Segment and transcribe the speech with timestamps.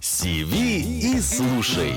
[0.00, 1.94] Сиви и слушай.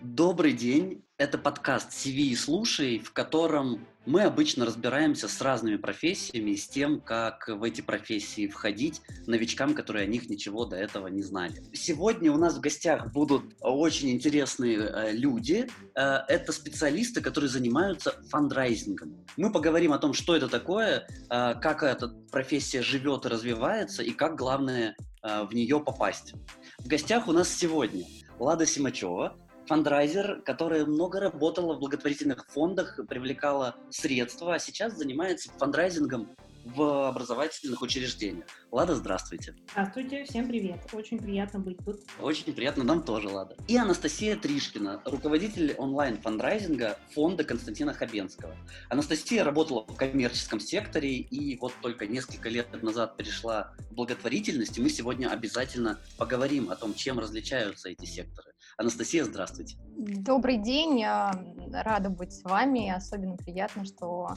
[0.00, 1.05] Добрый день.
[1.18, 6.68] Это подкаст «CV и слушай», в котором мы обычно разбираемся с разными профессиями и с
[6.68, 11.64] тем, как в эти профессии входить новичкам, которые о них ничего до этого не знали.
[11.72, 15.70] Сегодня у нас в гостях будут очень интересные э, люди.
[15.94, 19.16] Э, это специалисты, которые занимаются фандрайзингом.
[19.38, 24.10] Мы поговорим о том, что это такое, э, как эта профессия живет и развивается, и
[24.10, 26.34] как, главное, в нее попасть.
[26.78, 28.04] В гостях у нас сегодня
[28.38, 36.28] Лада Симачева, фандрайзер, которая много работала в благотворительных фондах, привлекала средства, а сейчас занимается фандрайзингом
[36.64, 38.46] в образовательных учреждениях.
[38.72, 39.54] Лада, здравствуйте.
[39.70, 40.80] Здравствуйте, всем привет.
[40.92, 42.00] Очень приятно быть тут.
[42.20, 43.56] Очень приятно, нам тоже, Лада.
[43.68, 48.56] И Анастасия Тришкина, руководитель онлайн-фандрайзинга фонда Константина Хабенского.
[48.88, 54.82] Анастасия работала в коммерческом секторе и вот только несколько лет назад перешла в благотворительность, и
[54.82, 58.52] мы сегодня обязательно поговорим о том, чем различаются эти секторы.
[58.78, 59.76] Анастасия, здравствуйте.
[59.96, 62.90] Добрый день, рада быть с вами.
[62.90, 64.28] Особенно приятно, что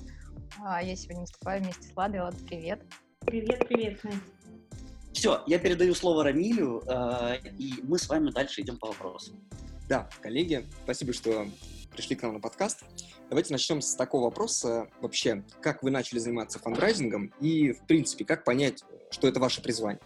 [0.63, 2.21] а, я сегодня выступаю вместе с Ладой.
[2.21, 2.81] Лада, привет.
[3.25, 4.19] Привет, привет, Настя.
[5.11, 9.33] Все, я передаю слово Рамилю, э, и мы с вами дальше идем по вопросу.
[9.89, 11.45] Да, коллеги, спасибо, что
[11.91, 12.85] пришли к нам на подкаст.
[13.29, 14.87] Давайте начнем с такого вопроса.
[15.01, 20.01] Вообще, как вы начали заниматься фандрайзингом и, в принципе, как понять, что это ваше призвание?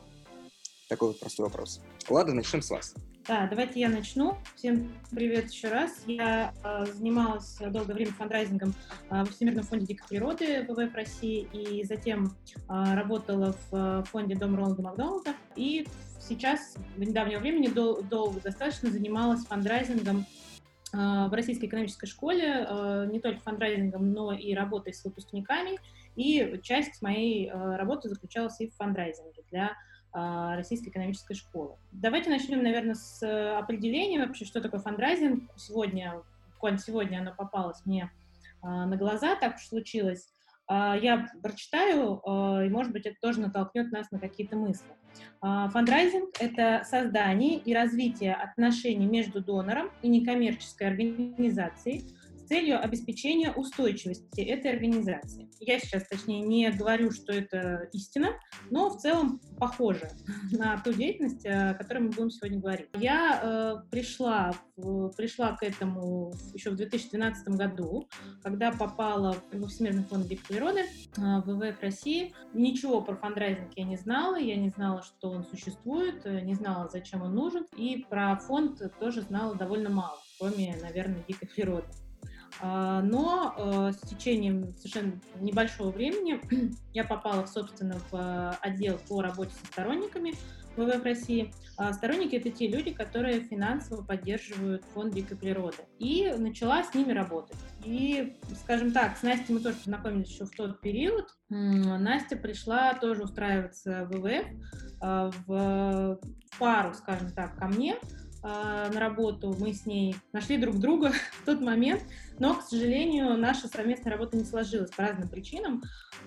[0.90, 1.82] Такой вот простой вопрос.
[2.10, 2.96] Ладно, начнем с вас.
[3.26, 4.36] Да, давайте я начну.
[4.56, 6.04] Всем привет еще раз.
[6.08, 8.74] Я э, занималась долгое время фандрайзингом
[9.10, 14.58] э, в Всемирном фонде дикой природы WWF России и затем э, работала в фонде Дом
[14.58, 15.36] Роланда Макдональда.
[15.56, 15.88] И
[16.20, 20.26] сейчас, в недавнего времени, дол- долго достаточно занималась фандрайзингом
[20.92, 22.68] в Российской экономической школе,
[23.12, 25.80] не только фандрайзингом, но и работой с выпускниками.
[26.16, 29.72] И часть моей работы заключалась и в фандрайзинге для
[30.14, 31.76] Российской экономической школы.
[31.92, 35.50] Давайте начнем, наверное, с э, определения вообще, что такое фандрайзинг.
[35.58, 36.22] Сегодня,
[36.54, 38.12] буквально сегодня оно попалось мне
[38.62, 40.32] а, на глаза, так уж случилось.
[40.68, 42.22] А, я прочитаю,
[42.64, 44.94] и, может быть, это тоже натолкнет нас на какие-то мысли.
[45.42, 52.16] Фандрайзинг— это создание и развитие отношений между донором и некоммерческой организацией,
[52.54, 55.50] целью обеспечения устойчивости этой организации.
[55.60, 58.28] Я сейчас, точнее, не говорю, что это истина,
[58.70, 60.12] но в целом похоже
[60.52, 62.90] на ту деятельность, о которой мы будем сегодня говорить.
[62.94, 68.08] Я э, пришла, в, пришла к этому еще в 2012 году,
[68.44, 70.86] когда попала в Всемирный фонд дикой природы, э,
[71.18, 72.36] в ВВФ России.
[72.54, 76.88] Ничего про фандрайзинг я не знала, я не знала, что он существует, э, не знала,
[76.88, 81.88] зачем он нужен, и про фонд тоже знала довольно мало, кроме, наверное, дикой природы.
[82.62, 86.40] А, но э, с течением совершенно небольшого времени
[86.94, 90.34] я попала, собственно, в э, отдел по работе со сторонниками
[90.76, 91.54] ВВФ России.
[91.78, 95.78] А сторонники— это те люди, которые финансово поддерживают фонд дикой природы.
[96.00, 97.58] И начала с ними работать.
[97.84, 101.36] И, скажем так, с Настей мы тоже познакомились еще в тот период.
[101.50, 104.48] Настя пришла тоже устраиваться в ВВФ
[105.02, 106.20] э, в
[106.60, 107.98] пару, скажем так, ко мне,
[108.44, 111.12] на работу, мы с ней нашли друг друга
[111.42, 112.04] в тот момент,
[112.40, 115.82] но, к сожалению, наша совместная работа не сложилась по разным причинам,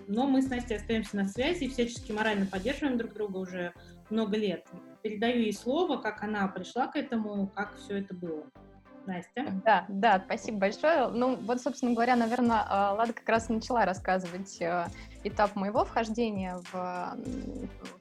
[0.07, 3.75] но мы с Настей остаемся на связи и всячески морально поддерживаем друг друга уже
[4.09, 4.67] много лет.
[5.03, 8.47] Передаю ей слово, как она пришла к этому, как все это было.
[9.07, 9.47] Настя.
[9.65, 11.09] Да, да, спасибо большое.
[11.09, 14.87] Ну, вот, собственно говоря, наверное, а, Лада как раз начала рассказывать э,
[15.25, 17.17] этап моего вхождения в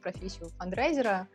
[0.02, 1.28] профессию фандрайзера.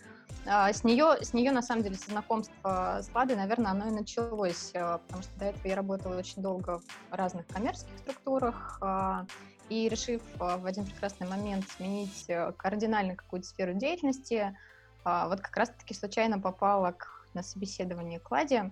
[0.47, 3.91] А, с нее, с нее, на самом деле, со знакомства с Ладой, наверное, оно и
[3.91, 9.26] началось, э, потому что до этого я работала очень долго в разных коммерческих структурах, а,
[9.69, 12.26] и решив э, в один прекрасный момент сменить
[12.56, 14.56] кардинально какую-то сферу деятельности,
[15.03, 18.70] вот как раз-таки случайно попала к, на собеседование к Ладе,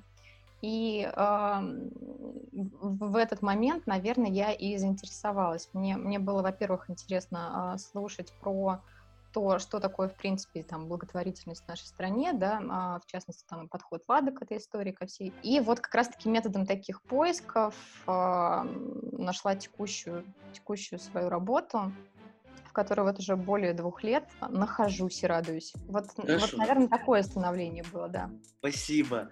[0.60, 1.60] и э,
[2.52, 5.68] в этот момент, наверное, я и заинтересовалась.
[5.72, 8.82] Мне, мне было, во-первых, интересно э, слушать про
[9.32, 13.68] то, что такое, в принципе, там, благотворительность в нашей стране, да, а, в частности, там,
[13.68, 15.32] подход Лады к этой истории, ко всей.
[15.42, 17.74] И вот как раз-таки методом таких поисков
[18.06, 18.64] а,
[19.12, 21.92] нашла текущую, текущую свою работу,
[22.78, 25.72] которой вот уже более двух лет нахожусь и радуюсь.
[25.88, 28.30] Вот, вот наверное, такое становление было, да.
[28.60, 29.30] Спасибо.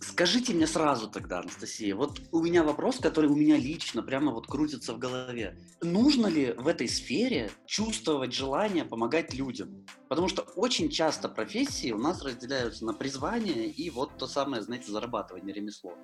[0.00, 4.48] Скажите мне сразу тогда, Анастасия, вот у меня вопрос, который у меня лично прямо вот
[4.48, 5.56] крутится в голове.
[5.80, 9.86] Нужно ли в этой сфере чувствовать желание помогать людям?
[10.08, 14.90] Потому что очень часто профессии у нас разделяются на призвание и вот то самое, знаете,
[14.90, 15.94] зарабатывание, ремесло.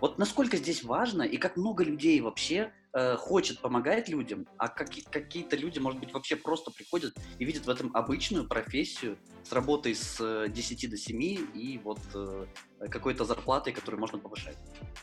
[0.00, 5.04] Вот насколько здесь важно и как много людей вообще э, хочет помогать людям, а какие-
[5.04, 9.94] какие-то люди, может быть, вообще просто приходят и видят в этом обычную профессию с работой
[9.94, 11.20] с э, 10 до 7
[11.54, 12.46] и вот э,
[12.90, 14.56] какой-то зарплатой, которую можно повышать.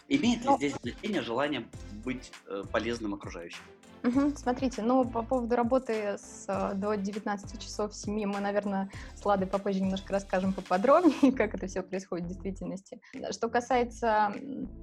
[0.10, 1.70] Имеет ли Ну- здесь значение желание
[2.04, 3.62] быть э, полезным окружающим?
[4.04, 4.36] Мгм.
[4.38, 9.26] Смотрите, ну, по поводу работы с, э, до 19 часов в семьи мы, наверное, с
[9.26, 13.02] Ладой попозже немножко расскажем поподробнее, как это все происходит в действительности.
[13.32, 14.34] Что касается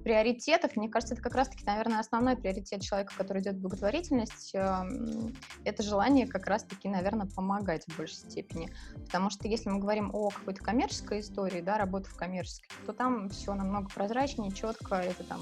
[0.03, 5.35] приоритетов, мне кажется, это как раз-таки, наверное, основной приоритет человека, который идет в благотворительность, эм,
[5.65, 8.71] это желание как раз-таки, наверное, помогать в большей степени.
[9.07, 13.29] Потому что если мы говорим о какой-то коммерческой истории, да, работы в коммерческой, то там
[13.31, 15.41] все намного прозрачнее, четко, это там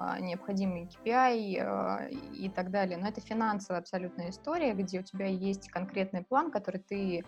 [0.00, 2.96] а, необходимый KPI э, и так далее.
[2.96, 7.24] Но это финансовая абсолютная история, где у тебя есть конкретный план, который ты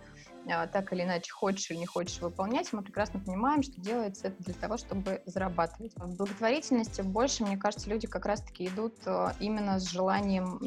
[0.49, 2.73] а, так или иначе хочешь или не хочешь выполнять.
[2.73, 5.95] Мы прекрасно понимаем, что делается это для того, чтобы зарабатывать.
[5.97, 8.95] В благотворительности больше, мне кажется, люди как раз-таки идут
[9.41, 10.61] именно с желанием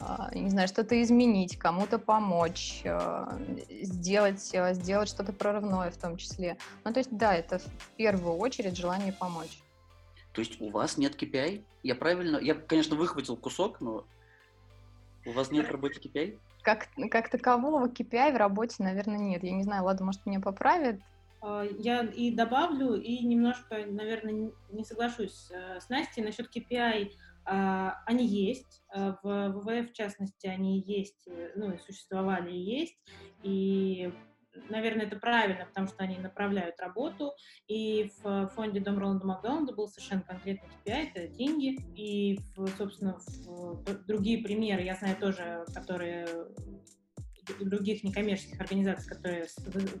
[0.00, 2.82] а, не знаю, что-то изменить, кому-то помочь,
[3.68, 6.56] сделать, сделать что-то прорывное в том числе.
[6.84, 9.63] Ну, то есть, да, это в первую очередь желание помочь.
[10.34, 11.64] То есть у вас нет KPI?
[11.84, 12.38] Я правильно...
[12.38, 14.04] Я, конечно, выхватил кусок, но
[15.24, 16.38] у вас нет работы KPI?
[16.62, 19.44] Как, как такового KPI в работе, наверное, нет.
[19.44, 21.00] Я не знаю, Лада, может, меня поправит.
[21.40, 27.12] А, Я и добавлю, и немножко, наверное, не- соглашусь э, с Настей насчет KPI.
[27.44, 32.58] а, Они есть, э, в ВВФ, в частности, они есть, э, ну, и существовали и
[32.58, 32.96] есть,
[33.44, 34.12] и,
[34.68, 37.32] наверное, это правильно, потому что они направляют работу,
[37.68, 43.18] и в фонде Дом Роланда Макдональда был совершенно конкретный KPI, это деньги, и, в, собственно,
[43.46, 46.26] в другие примеры, я знаю тоже, которые
[47.60, 49.46] других некоммерческих организаций, которые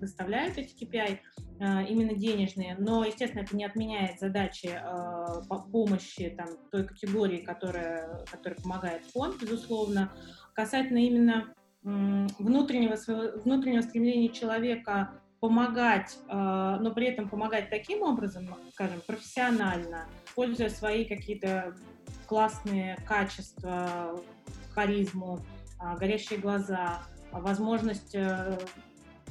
[0.00, 1.18] выставляют эти KPI,
[1.60, 4.70] э, именно денежные, но, естественно, это не отменяет задачи
[5.48, 10.12] по- помощи там, той категории, которая, которая помогает фонд, безусловно.
[10.54, 11.54] Касательно именно
[11.84, 12.96] внутреннего,
[13.44, 15.10] внутреннего стремления человека
[15.40, 21.74] помогать, э, но при этом помогать таким образом, скажем, профессионально, используя свои какие-то
[22.26, 24.18] классные качества,
[24.74, 25.40] харизму,
[25.78, 28.58] а, горящие глаза, а, возможность э,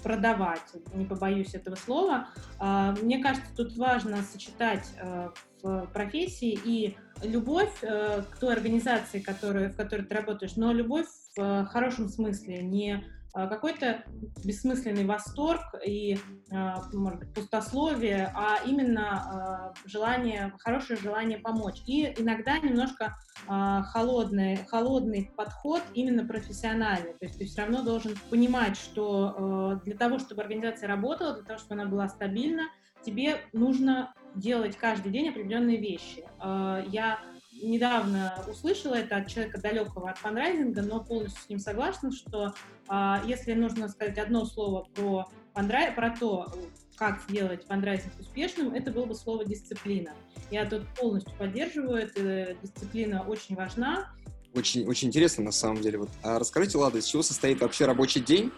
[0.03, 0.61] продавать,
[0.93, 2.27] не побоюсь этого слова.
[2.59, 5.29] А, Мне кажется, тут важно сочетать э,
[5.61, 11.07] в профессии и любовь э, к той организации, которую, в которой ты работаешь, но любовь
[11.35, 13.03] в э, хорошем смысле, не
[13.35, 14.03] э, какой-то
[14.43, 16.17] бессмысленный восторг и,
[16.51, 21.81] э, может быть, пустословие, а именно э, желание, хорошее желание помочь.
[21.85, 23.15] И иногда немножко
[23.47, 27.13] э, холодный, холодный подход именно профессиональный.
[27.13, 31.43] То есть ты все равно должен понимать, что э, для того, чтобы организация работала, для
[31.43, 32.63] того, чтобы она была стабильна,
[33.05, 36.23] тебе нужно делать каждый день определенные вещи.
[36.41, 37.19] Э, Я
[37.63, 42.53] недавно услышала это от человека далекого от фандрайзинга, но полностью с ним согласна, что
[42.87, 45.91] а, если нужно сказать одно слово про, фандрай...
[45.91, 46.53] про то,
[46.95, 50.11] как сделать фандрайзинг успешным, это было бы слово «дисциплина».
[50.51, 54.13] Я тут полностью поддерживаю, это дисциплина очень важна.
[54.53, 55.99] Очень, очень интересно, на самом деле.
[55.99, 56.09] Вот.
[56.21, 58.51] А расскажите, Лада, из чего состоит вообще рабочий день?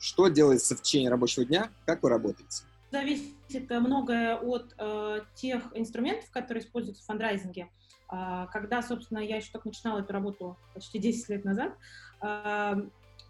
[0.00, 1.70] Что делается в течение рабочего дня?
[1.84, 2.64] Как вы работаете?
[2.90, 7.68] Зависит э, многое от э, тех инструментов, которые используются в фандрайзинге.
[8.08, 11.74] А, когда, собственно, я еще только начинала эту работу почти 10 лет назад,
[12.20, 12.76] а,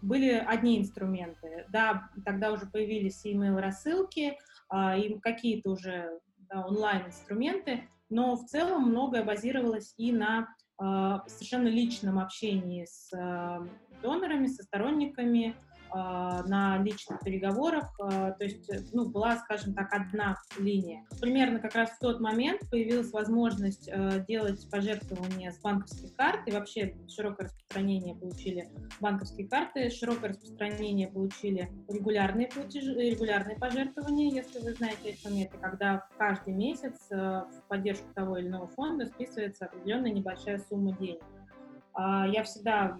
[0.01, 1.65] были одни инструменты.
[1.69, 4.37] Да, тогда уже появились email-рассылки,
[4.69, 11.67] а, и какие-то уже да, онлайн-инструменты, но в целом многое базировалось и на а, совершенно
[11.67, 13.67] личном общении с а,
[14.01, 15.55] донорами, со сторонниками,
[15.93, 21.05] на личных переговорах, а, то есть, э, ну, была, скажем так, одна линия.
[21.19, 26.51] Примерно как раз в тот момент появилась возможность э, делать пожертвования с банковских карт, и
[26.51, 28.69] вообще широкое распространение получили
[28.99, 36.07] банковские карты, широкое распространение получили регулярные платежи, регулярные пожертвования, если вы знаете эти моменты, когда
[36.17, 41.21] каждый месяц э, в поддержку того или иного фонда списывается определенная небольшая сумма денег.
[41.93, 42.97] А, Я всегда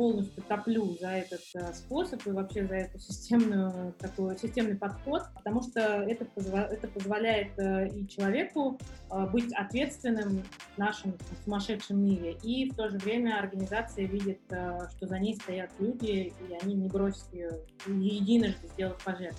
[0.00, 5.60] полностью топлю за этот э, способ и вообще за эту системную такой системный подход, потому
[5.60, 8.78] что это, это позволяет э, и человеку
[9.10, 10.42] э, быть ответственным
[10.74, 15.70] в нашем сумасшедшем мире, и в то же время организация видит, что за ней стоят
[15.78, 19.36] люди, и они не бросят ее единожды сделав пожертвование.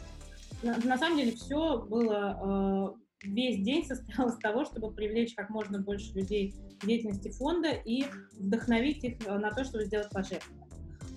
[0.62, 5.79] На, на самом деле все было весь день состоял из того, чтобы привлечь как можно
[5.79, 10.67] больше людей к деятельности фонда и вдохновить их э, на то, чтобы сделать пожертвование.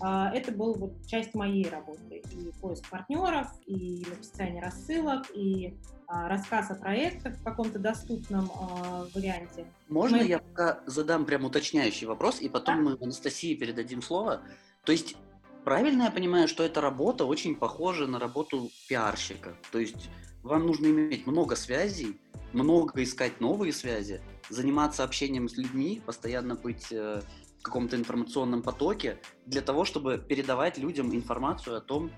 [0.01, 2.23] а, это был вот часть моей работы.
[2.33, 5.75] И поиск партнеров, и написание рассылок, и
[6.07, 9.67] а, рассказ о проектах в каком-то доступном а, варианте.
[9.89, 10.25] Можно Мы...
[10.25, 12.91] я пока задам прям уточняющий вопрос, и потом да?
[12.91, 14.43] мы Анастасии передадим слово?
[14.85, 15.17] То есть
[15.65, 19.57] правильно я понимаю, что эта работа очень похожа на работу пиарщика?
[19.73, 20.11] То есть
[20.45, 22.21] вам нужно иметь много связей,
[22.53, 27.23] много искать новые связи, заниматься общением с людьми, постоянно быть э,
[27.59, 32.11] в каком-то информационном потоке для того, чтобы передавать людям информацию о том,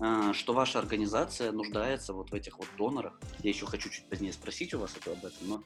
[0.00, 3.20] э, что ваша организация нуждается вот в этих вот донорах.
[3.40, 5.62] Я еще хочу чуть позднее спросить у вас об этом, но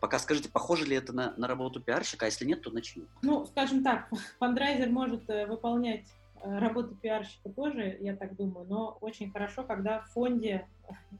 [0.00, 3.04] пока скажите, похоже ли это на, на работу пиарщика, а если нет, то начни.
[3.22, 4.10] Ну, скажем так,
[4.40, 6.06] фандрайзер может э, выполнять
[6.42, 10.66] работу пиарщика тоже, я так думаю, но очень хорошо, когда в фонде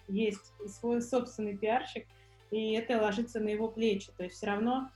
[0.08, 2.06] есть свой собственный пиарщик,
[2.50, 4.10] и это ложится на его плечи.
[4.16, 4.90] То есть все равно,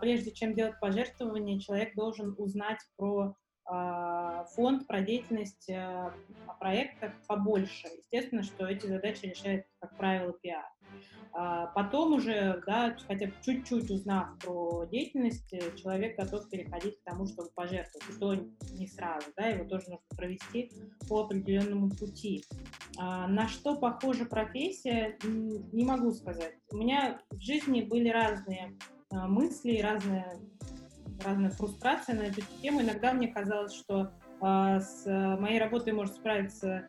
[0.00, 3.34] прежде чем делать пожертвование, человек должен узнать про а,
[3.66, 6.12] фонд, про деятельность а,
[6.60, 7.88] проекта побольше.
[7.98, 10.64] Естественно, что эти задачи решает, как правило, пиар.
[11.36, 17.04] А потом уже, да, хотя бы чуть-чуть узнав про деятельность, э, человек готов переходить к
[17.04, 18.08] тому, чтобы пожертвовать.
[18.08, 18.34] И то
[18.74, 20.70] не сразу, да, его тоже нужно провести
[21.08, 22.44] по определенному пути.
[22.98, 26.54] А на что похожа профессия, не могу сказать.
[26.70, 28.78] У меня в жизни были разные
[29.10, 30.38] а, мысли, разные,
[31.22, 32.80] разная фрустрация на эту тему.
[32.80, 35.04] Иногда мне казалось, что а, с
[35.38, 36.88] моей работой может справиться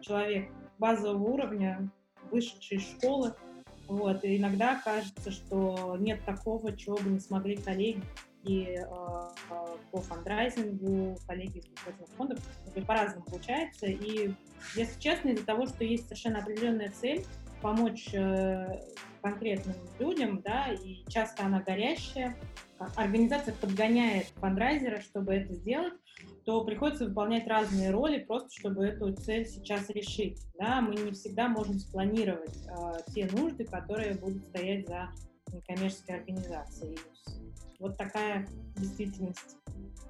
[0.00, 1.90] человек базового уровня,
[2.30, 3.34] вышедший из школы,
[3.90, 8.02] вот, и иногда кажется, что нет такого, чего бы не смогли коллеги
[8.44, 8.84] и э,
[9.90, 12.38] по фандрайзингу, коллеги из благотворительных фондов,
[12.86, 13.86] по-разному получается.
[13.86, 14.32] И,
[14.76, 17.24] если честно, из-за того, что есть совершенно определенная цель
[17.60, 18.80] помочь э,
[19.20, 22.36] конкретным людям, да, и часто она горящая,
[22.96, 25.94] организация подгоняет фандрайзера, чтобы это сделать,
[26.44, 30.40] то приходится выполнять разные роли, просто чтобы эту цель сейчас решить.
[30.58, 30.80] Да?
[30.80, 35.10] Мы не всегда можем спланировать э, те нужды, которые будут стоять за
[35.52, 36.98] некоммерческой организацией.
[37.78, 38.46] Вот такая
[38.76, 39.56] действительность.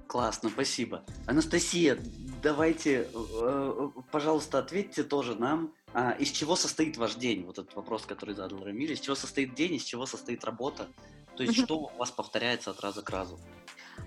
[0.07, 1.03] Классно, спасибо.
[1.25, 1.97] Анастасия,
[2.41, 7.45] давайте, э, пожалуйста, ответьте тоже нам, а, из чего состоит ваш день?
[7.45, 8.93] Вот этот вопрос, который задал Рамиль.
[8.93, 10.87] Из чего состоит день, из чего состоит работа?
[11.35, 13.39] То есть, что у вас повторяется от раза к разу?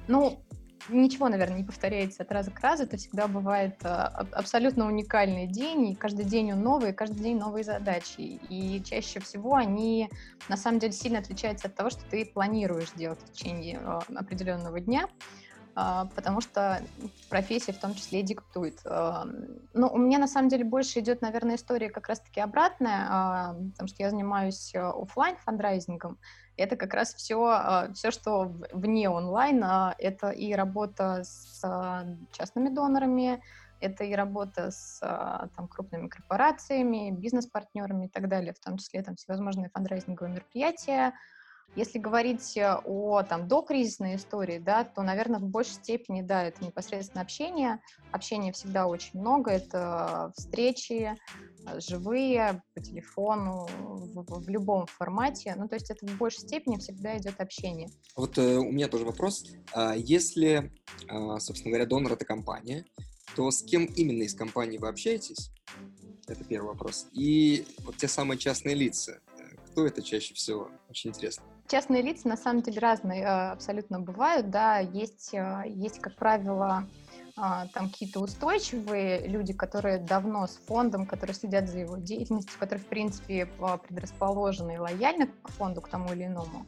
[0.09, 0.45] Ну,
[0.89, 2.85] ничего, наверное, не повторяется от раза к разу.
[2.85, 7.39] Это всегда бывает а, абсолютно уникальный день, и каждый день он новый, и каждый день
[7.39, 8.41] новые задачи.
[8.49, 10.11] И чаще всего они,
[10.49, 14.81] на самом деле, сильно отличаются от того, что ты планируешь делать в течение а, определенного
[14.81, 15.09] дня
[15.75, 16.81] потому что
[17.29, 18.81] профессия в том числе диктует.
[18.85, 24.03] Ну, у меня на самом деле больше идет, наверное, история как раз-таки обратная, потому что
[24.03, 26.19] я занимаюсь офлайн фандрайзингом,
[26.57, 32.69] это как раз все, а, все, что вне онлайна, это и работа с а, частными
[32.69, 33.43] донорами,
[33.81, 39.03] это и работа с а, там, крупными корпорациями, бизнес-партнерами и так далее, в том числе
[39.03, 41.15] там всевозможные фандрайзинговые мероприятия.
[41.77, 47.23] Если говорить о там, докризисной истории, да, то, наверное, в большей степени, да, это непосредственно
[47.23, 47.81] общение.
[48.13, 51.17] Общения всегда очень много, это встречи,
[51.67, 55.55] Э, живые, по телефону, в, в любом формате.
[55.57, 57.89] Ну, то есть это в большей степени всегда идет общение.
[58.17, 59.45] Вот э, у меня тоже вопрос.
[59.73, 60.73] А если,
[61.09, 62.85] а, собственно говоря, донор— это компания,
[63.35, 65.51] то с кем именно из компании вы общаетесь?
[66.27, 67.07] Это первый вопрос.
[67.13, 70.71] И вот те самые частные лица, э, кто это чаще всего?
[70.89, 71.45] Очень интересно.
[71.69, 75.33] Частные лица на самом деле разные э, абсолютно бывают, да, есть,
[75.67, 76.87] есть, как правило,
[77.37, 82.85] а, там какие-то устойчивые люди, которые давно с фондом, которые следят за его деятельностью, которые,
[82.85, 83.49] в принципе,
[83.89, 86.65] предрасположены и лояльны к фонду, к тому или иному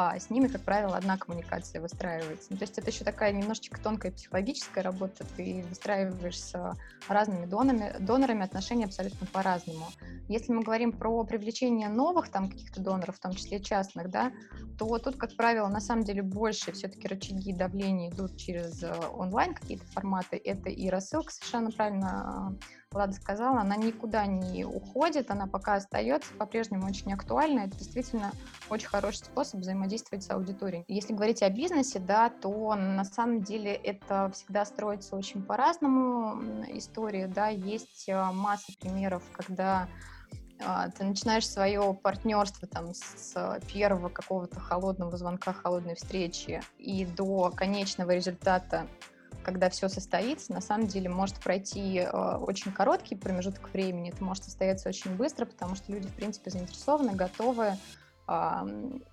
[0.00, 2.46] а с ними, как правило, одна коммуникация выстраивается.
[2.50, 5.26] Ну, то есть это еще такая немножечко тонкая психологическая работа.
[5.36, 6.76] Ты выстраиваешь с
[7.08, 9.86] разными донорами, донорами отношения абсолютно по-разному.
[10.28, 14.30] Если мы говорим про привлечение новых там каких-то доноров, в том числе частных, да,
[14.78, 19.52] то тут, как правило, на самом деле больше все-таки рычаги давления идут через э, онлайн
[19.52, 20.40] какие-то форматы.
[20.44, 22.56] Это и рассылка, совершенно правильно
[22.90, 27.60] Влада сказала, она никуда не уходит, она пока остается, по-прежнему очень актуальна.
[27.60, 28.32] Это действительно
[28.70, 30.84] очень хороший способ взаимодействовать с аудиторией.
[30.88, 37.26] Если говорить о бизнесе, да, то на самом деле это всегда строится очень по-разному история,
[37.26, 39.86] да, есть э, масса примеров, когда
[40.60, 47.50] а, ты начинаешь свое партнерство там с первого какого-то холодного звонка, холодной встречи и до
[47.50, 48.86] конечного результата
[49.42, 54.44] когда все состоится, на самом деле может пройти э, очень короткий промежуток времени, это может
[54.44, 57.76] состояться очень быстро, потому что люди, в принципе, заинтересованы, готовы,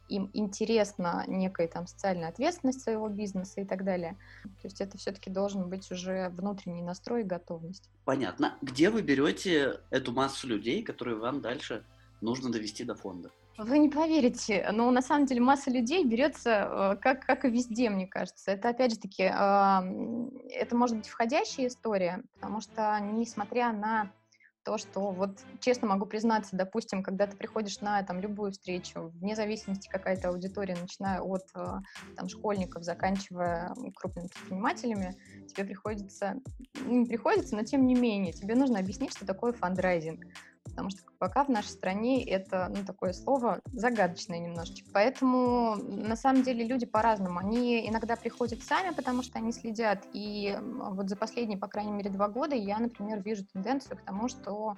[0.09, 4.17] им интересна некая там социальная ответственность своего бизнеса и так далее.
[4.43, 7.89] То есть это все-таки должен быть уже внутренний настрой и готовность.
[8.03, 8.57] Понятно.
[8.61, 11.85] Где вы берете эту массу людей, которые вам дальше
[12.19, 13.31] нужно довести до фонда?
[13.57, 17.89] Вы не поверите, но на самом деле масса людей берется э, как, как и везде,
[17.89, 18.51] мне кажется.
[18.51, 24.11] Это, опять же таки, это может быть входящая история, потому что, несмотря на
[24.65, 29.35] то, что вот честно могу признаться, допустим, когда ты приходишь на там любую встречу, вне
[29.35, 31.65] зависимости какая-то аудитория, начиная от э,
[32.17, 35.15] там школьников, заканчивая крупными предпринимателями,
[35.47, 36.41] тебе приходится,
[36.83, 40.25] не приходится, но тем не менее, тебе нужно объяснить, что такое фандрайзинг
[40.65, 44.89] потому что пока в нашей стране это, ну, такое слово загадочное немножечко.
[44.93, 47.39] Поэтому, на самом деле, люди по-разному.
[47.39, 52.09] Они иногда приходят сами, потому что они следят, и вот за последние, по крайней мере,
[52.09, 54.75] два года я, например, вижу тенденцию к тому, что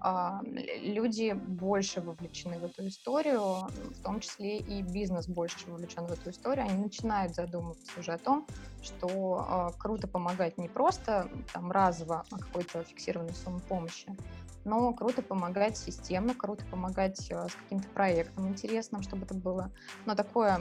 [0.00, 6.12] а, люди больше вовлечены в эту историю, в том числе и бизнес больше вовлечен в
[6.12, 8.46] эту историю, они начинают задумываться уже о том,
[8.82, 14.16] что а, круто помогать не просто там разово а какой-то фиксированной суммы помощи,
[14.64, 19.72] но круто помогать системно, круто помогать э, с каким-то проектом интересным, чтобы это было.
[20.06, 20.58] Но такое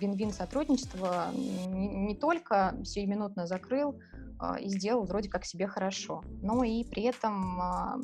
[0.00, 3.98] вин-вин сотрудничество не, не только сиюминутно закрыл
[4.40, 7.96] э, и сделал вроде как себе хорошо, но и при этом а,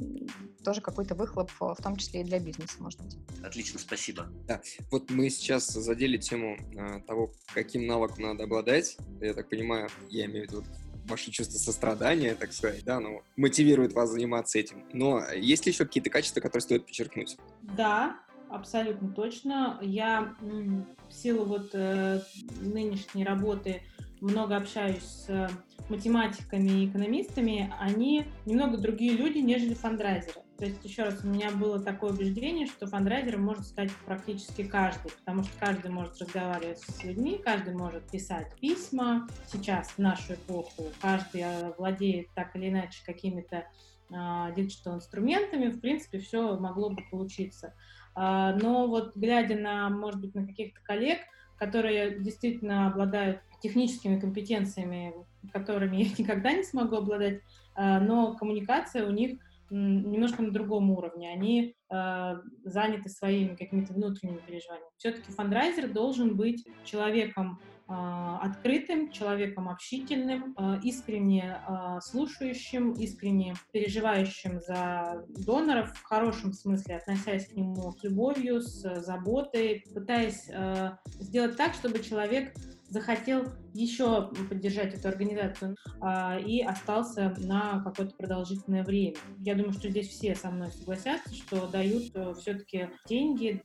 [0.64, 3.16] тоже какой-то выхлоп, в том числе и для бизнеса, может быть.
[3.42, 4.28] Отлично, спасибо.
[4.47, 8.97] Да, вот мы сейчас задели тему а, того, каким навыком надо обладать.
[9.21, 10.64] Я так понимаю, я имею в виду
[11.09, 14.85] ваше чувство сострадания, так сказать, да, ну, мотивирует вас заниматься этим.
[14.93, 17.37] Но есть ли еще какие-то качества, которые стоит подчеркнуть?
[17.62, 19.79] Да, абсолютно точно.
[19.83, 22.21] Я в силу вот э,
[22.61, 23.83] нынешней работы
[24.21, 25.50] много общаюсь с
[25.88, 30.43] математиками и экономистами, они немного другие люди, нежели фандрайзеры.
[30.59, 35.12] То есть, еще раз, у меня было такое убеждение, что фандрайзером может стать практически каждый,
[35.12, 39.29] потому что каждый может разговаривать с людьми, каждый может писать письма.
[39.47, 43.67] Сейчас, в нашу эпоху, каждый э, владеет так или иначе какими-то
[44.12, 47.75] а, digital-инструментами, в принципе, все могло бы получиться.
[48.17, 51.21] А, но вот глядя на, может быть, на каких-то коллег,
[51.57, 55.15] которые действительно обладают техническими компетенциями,
[55.53, 57.43] которыми я никогда не смогу обладать,
[57.77, 59.38] а, но коммуникация у них
[59.70, 61.30] немножко на другом уровне.
[61.30, 62.34] Они э,
[62.64, 64.90] заняты своими какими-то внутренними переживаниями.
[64.96, 74.61] Все-таки фандрайзер должен быть человеком э, открытым, человеком общительным, э, искренне э, слушающим, искренне переживающим
[74.61, 81.57] за доноров, в хорошем смысле, относясь к нему с любовью, с заботой, пытаясь э, сделать
[81.57, 82.54] так, чтобы человек
[82.88, 89.14] захотел еще поддержать эту организацию а, и остался на какое-то продолжительное время.
[89.38, 93.62] Я думаю, что здесь все со мной согласятся, что дают э, все-таки деньги,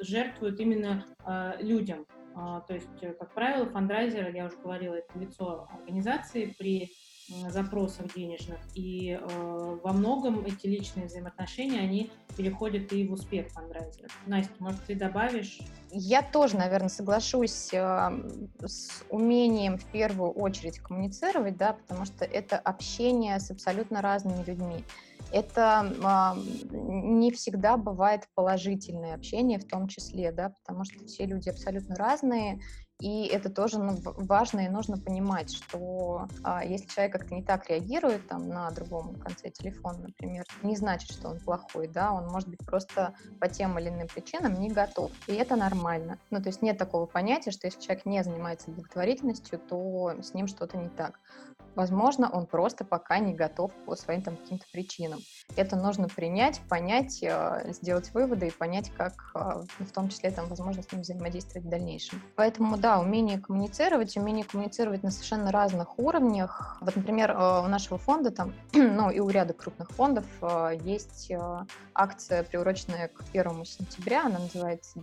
[0.00, 2.06] жертвуют именно а, людям.
[2.34, 6.90] А, то есть, э, как правило, фандрайзер, я уже говорила, это лицо организации при
[7.28, 8.58] запросов денежных.
[8.74, 14.08] И э, во многом эти личные взаимоотношения, они переходят и в успех фандрайзера.
[14.26, 15.60] Настя, может, ты добавишь?
[15.90, 18.10] Я тоже, наверное, соглашусь э,
[18.64, 24.84] с умением в первую очередь коммуницировать, да, потому что это общение с абсолютно разными людьми.
[25.30, 31.48] Это э, не всегда бывает положительное общение в том числе, да, потому что все люди
[31.48, 32.60] абсолютно разные,
[33.02, 37.68] и это тоже ну, важно и нужно понимать, что а, если человек как-то не так
[37.68, 42.48] реагирует там, на другом конце телефона, например, не значит, что он плохой, да, он может
[42.48, 45.10] быть просто по тем или иным причинам не готов.
[45.26, 46.20] И это нормально.
[46.30, 50.46] Ну, то есть нет такого понятия, что если человек не занимается благотворительностью, то с ним
[50.46, 51.18] что-то не так.
[51.74, 55.20] Возможно, он просто пока не готов по своим там каким-то причинам.
[55.56, 60.48] Это нужно принять, понять, э, сделать выводы и понять, как э, в том числе там,
[60.48, 62.20] возможно, с ним взаимодействовать в дальнейшем.
[62.36, 66.78] Поэтому, да, умение коммуницировать, умение коммуницировать на совершенно разных уровнях.
[66.80, 70.26] Вот, например, э, у нашего фонда там, ну и у ряда крупных фондов
[70.82, 71.32] есть
[71.94, 75.00] акция, приуроченная к первому сентября, она называется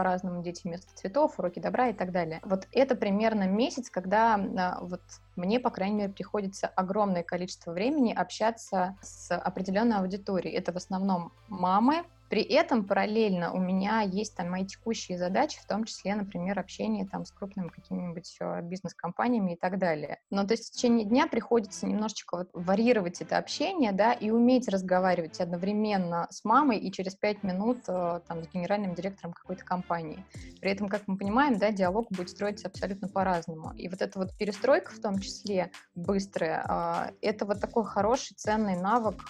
[0.00, 2.40] по-разному дети вместо цветов, уроки добра и так далее.
[2.42, 5.02] Вот это примерно месяц, когда а, вот
[5.36, 10.56] мне, по крайней мере, приходится огромное количество времени общаться с определенной аудиторией.
[10.56, 15.66] Это в основном мамы, при этом параллельно у меня есть там мои текущие задачи, в
[15.66, 20.20] том числе, например, общение там с крупными какими-нибудь э, бизнес-компаниями и так далее.
[20.30, 24.68] Но то есть в течение дня приходится немножечко вот варьировать это общение, да, и уметь
[24.68, 30.24] разговаривать одновременно с мамой и через пять минут э, там с генеральным директором какой-то компании.
[30.60, 33.72] При этом, как мы понимаем, да, диалог будет строиться абсолютно по-разному.
[33.74, 38.76] И вот эта вот перестройка в том числе быстрая, э, это вот такой хороший, ценный
[38.76, 39.20] навык,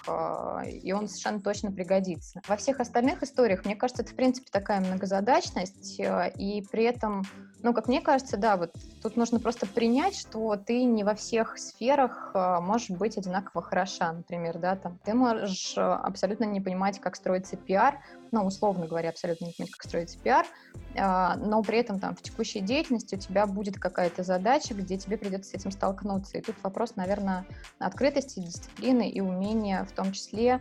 [0.66, 2.42] и он совершенно точно пригодится.
[2.46, 7.22] Во всех остальных историях, мне кажется, это, в принципе, такая многозадачность, э, и при этом,
[7.62, 11.57] ну, как мне кажется, да, вот тут нужно просто принять, что ты не во всех
[11.57, 16.98] сферах э, можешь быть одинаково хороша, например, да, там, ты можешь э, абсолютно не понимать,
[16.98, 18.00] как строится пиар,
[18.33, 20.46] ну, условно говоря, абсолютно не понимать, как строится пиар,
[20.94, 25.50] но при этом там в текущей деятельности у тебя будет какая-то задача, где тебе придется
[25.50, 26.38] с этим столкнуться.
[26.38, 27.44] И тут вопрос, наверное,
[27.81, 30.61] открытости, дисциплины и умения в том числе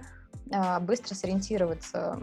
[0.82, 2.20] быстро сориентироваться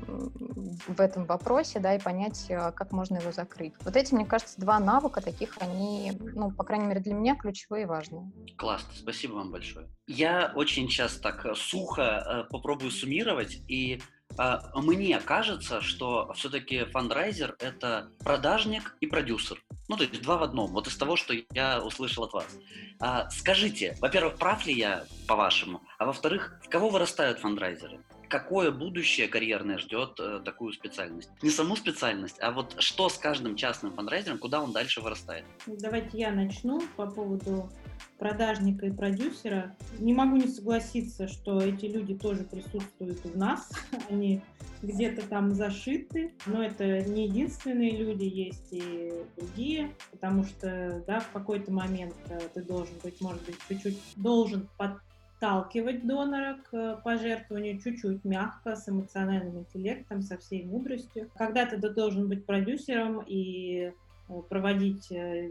[0.88, 3.74] в этом вопросе, да, и понять, а, как можно его закрыть.
[3.80, 7.84] Вот эти, мне кажется, два навыка таких, они, ну, по крайней мере, для меня ключевые
[7.84, 8.30] и важные.
[8.56, 9.88] Классно, спасибо вам большое.
[10.06, 14.00] Я очень сейчас так э, сухо э, попробую суммировать, и
[14.38, 19.62] э, мне кажется, что все-таки фандрайзер— это продажник и продюсер.
[19.88, 22.56] Ну, то есть два в одном, вот из того, что я услышал от вас.
[22.98, 25.80] А, скажите, во-первых, прав ли я, по-вашему?
[25.98, 28.00] А во-вторых, в кого вырастают фандрайзеры?
[28.28, 31.30] какое будущее карьерное ждет э, такую специальность?
[31.42, 35.44] Не саму специальность, а вот что с каждым частным фандрайзером, куда он дальше вырастает?
[35.66, 37.70] Давайте я начну по поводу
[38.18, 39.76] продажника и продюсера.
[39.98, 43.70] Не могу не согласиться, что эти люди тоже присутствуют в нас.
[44.10, 44.42] Они
[44.82, 51.30] где-то там зашиты, но это не единственные люди, есть и другие, потому что, да, в
[51.30, 54.98] какой-то момент э, ты должен быть, может быть, чуть-чуть должен под
[55.38, 61.30] подталкивать донора к пожертвованию чуть-чуть мягко, с эмоциональным интеллектом, со всей мудростью.
[61.36, 63.92] Когда-то ты должен быть продюсером и
[64.28, 65.50] э, проводить э,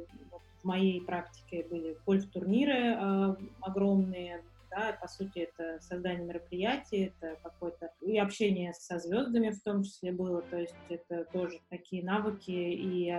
[0.62, 7.91] в моей практике были гольф-турниры э, огромные, да, по сути, это создание мероприятий, это какое-то
[8.02, 13.10] и общение со звездами в том числе было, то есть это тоже такие навыки, и,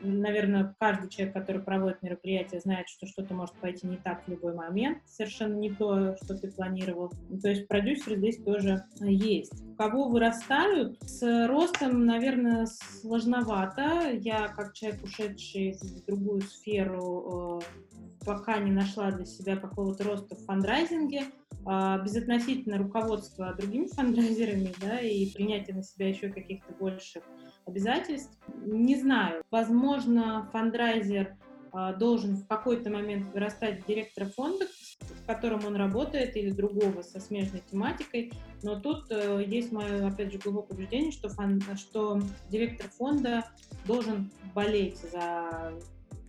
[0.00, 4.54] наверное, каждый человек, который проводит мероприятие, знает, что что-то может пойти не так в любой
[4.54, 7.12] момент, совершенно не то, что ты планировал.
[7.42, 9.52] То есть продюсеры здесь тоже есть.
[9.62, 10.98] У кого вырастают?
[11.02, 14.10] С ростом, наверное, сложновато.
[14.12, 20.34] Я, как человек, ушедший в другую сферу, э, пока не нашла для себя какого-то роста
[20.34, 21.24] в фандрайзинге,
[21.64, 27.22] а, безотносительно руководства другими фандрайзерами, да, и принятия на себя еще каких-то больших
[27.70, 28.36] обязательств.
[28.64, 31.36] Не знаю, возможно, фандрайзер
[31.72, 34.66] а, должен в какой-то момент вырастать в директора фонда,
[35.00, 40.32] в котором он работает, или другого со смежной тематикой, но тут э, есть мое, опять
[40.32, 43.44] же, глубокое убеждение, что, фон, что директор фонда
[43.86, 45.72] должен болеть за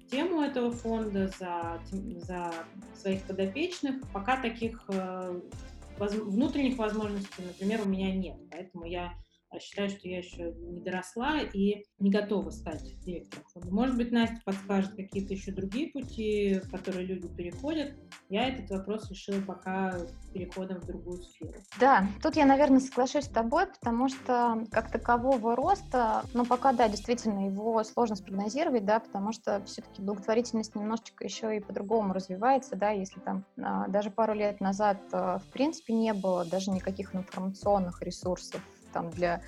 [0.09, 2.53] тему этого фонда, за, за
[2.95, 3.95] своих подопечных.
[4.13, 5.41] Пока таких э,
[5.97, 8.37] внутренних возможностей, например, у меня нет.
[8.51, 9.13] Поэтому я
[9.59, 13.71] считаю, что я еще не доросла и не готова стать директором фонда.
[13.71, 17.93] Может быть, Настя подскажет какие-то еще другие пути, в которые люди переходят.
[18.29, 19.97] Я этот вопрос решила пока
[20.33, 21.53] переходом в другую сферу.
[21.79, 26.87] Да, тут я, наверное, соглашусь с тобой, потому что как такового роста, ну, пока, да,
[26.87, 32.91] действительно, его сложно спрогнозировать, да, потому что все-таки благотворительность немножечко еще и по-другому развивается, да,
[32.91, 38.01] если там а, даже пару лет назад, а, в принципе, не было даже никаких информационных
[38.01, 39.41] ресурсов там для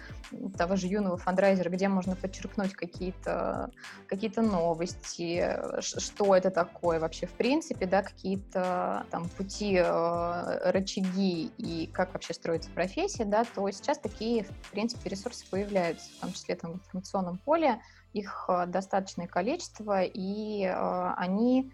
[0.57, 3.71] того же юного фандрайзера, где можно подчеркнуть какие-то
[4.07, 11.87] какие новости, что это такое вообще в принципе, да, какие-то там пути, э, рычаги и
[11.87, 16.55] как вообще строится профессия, да, то сейчас такие, в принципе, ресурсы появляются, в том числе
[16.55, 17.81] там в информационном поле,
[18.13, 21.71] их э, достаточное количество, и э, они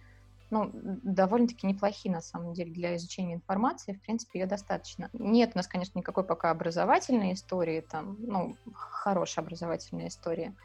[0.49, 3.93] ну, довольно-таки неплохие, на самом деле, для изучения информации.
[3.93, 5.09] В принципе, ее достаточно.
[5.13, 10.55] Нет у нас, конечно, никакой пока образовательной истории, там, ну, хорошая образовательная история.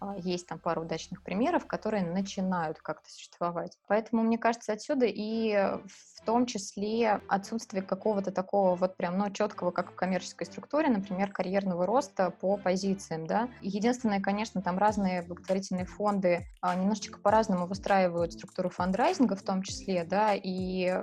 [0.00, 3.76] А, есть там пару удачных примеров, которые начинают как-то существовать.
[3.86, 9.70] Поэтому, мне кажется, отсюда и в том числе отсутствие какого-то такого вот прям, ну, четкого,
[9.70, 13.50] как в коммерческой структуре, например, карьерного роста по позициям, да.
[13.60, 20.04] Единственное, конечно, там разные благотворительные фонды а, немножечко по-разному выстраивают структуру фандрайзинга в том числе,
[20.04, 20.94] да, и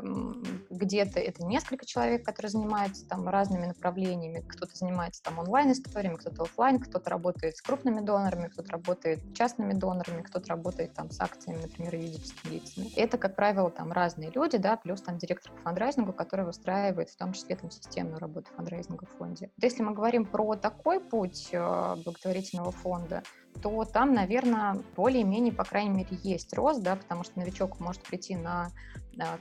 [0.71, 6.79] где-то это несколько человек, которые занимаются там разными направлениями, кто-то занимается там онлайн-историями, кто-то офлайн,
[6.79, 11.61] кто-то работает с крупными донорами, кто-то работает работает частными донорами, кто-то работает там с акциями,
[11.61, 12.89] например, юридическими лицами.
[12.95, 17.17] Это, как правило, там разные люди, да, плюс там директор по фандрайзингу, который выстраивает в
[17.17, 19.51] том числе там системную работу фандрайзинга в фонде.
[19.57, 23.23] Вот если мы говорим про такой путь э, благотворительного фонда,
[23.61, 28.35] то там, наверное, более-менее, по крайней мере, есть рост, да, потому что новичок может прийти
[28.35, 28.71] на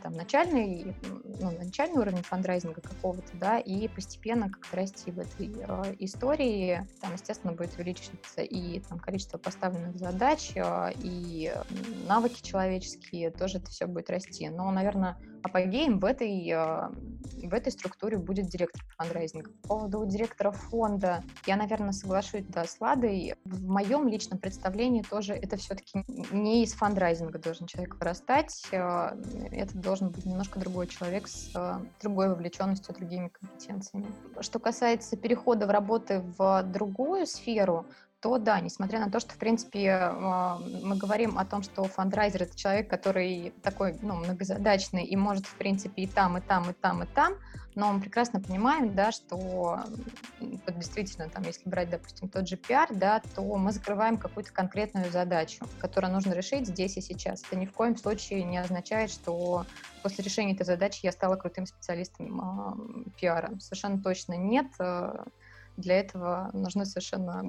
[0.02, 0.94] там, начальный,
[1.40, 6.86] ну, начальный уровень фандрайзинга какого-то, да, и постепенно как-то расти в этой э, истории.
[7.00, 11.52] Там, естественно, будет увеличиваться и там, количество поставленных задач, э, и
[12.08, 14.48] навыки человеческие, тоже это все будет расти.
[14.48, 16.88] Но, наверное, апогеем в этой, э,
[17.46, 19.50] в этой структуре будет директор фандрайзинга.
[19.62, 23.34] По поводу директора фонда я, наверное, соглашусь да, с Ладой.
[23.44, 28.66] В моем личном представлении тоже это все-таки не из фандрайзинга должен человек вырастать.
[28.72, 29.10] Э,
[29.50, 34.06] это должен быть немножко другой человек с э, другой вовлеченностью, другими компетенциями.
[34.40, 37.86] Что касается перехода в работы в другую сферу,
[38.20, 42.42] то да, несмотря на то, что, в принципе, а, мы говорим о том, что фандрайзер—
[42.44, 46.72] это человек, который такой, ну, многозадачный и может, в принципе, и там, и там, и
[46.72, 47.34] там, и там,
[47.76, 49.36] но мы прекрасно понимаем, да, что
[50.40, 55.12] вот действительно, там, если брать, допустим, тот же пиар, да, то мы закрываем какую-то конкретную
[55.12, 57.42] задачу, которую нужно решить здесь и сейчас.
[57.44, 59.66] Это ни в коем случае не означает, что
[60.02, 63.52] после решения этой задачи я стала крутым специалистом э, пиара.
[63.60, 64.68] Совершенно точно нет.
[64.78, 65.24] Э,
[65.76, 67.44] для этого нужны совершенно а,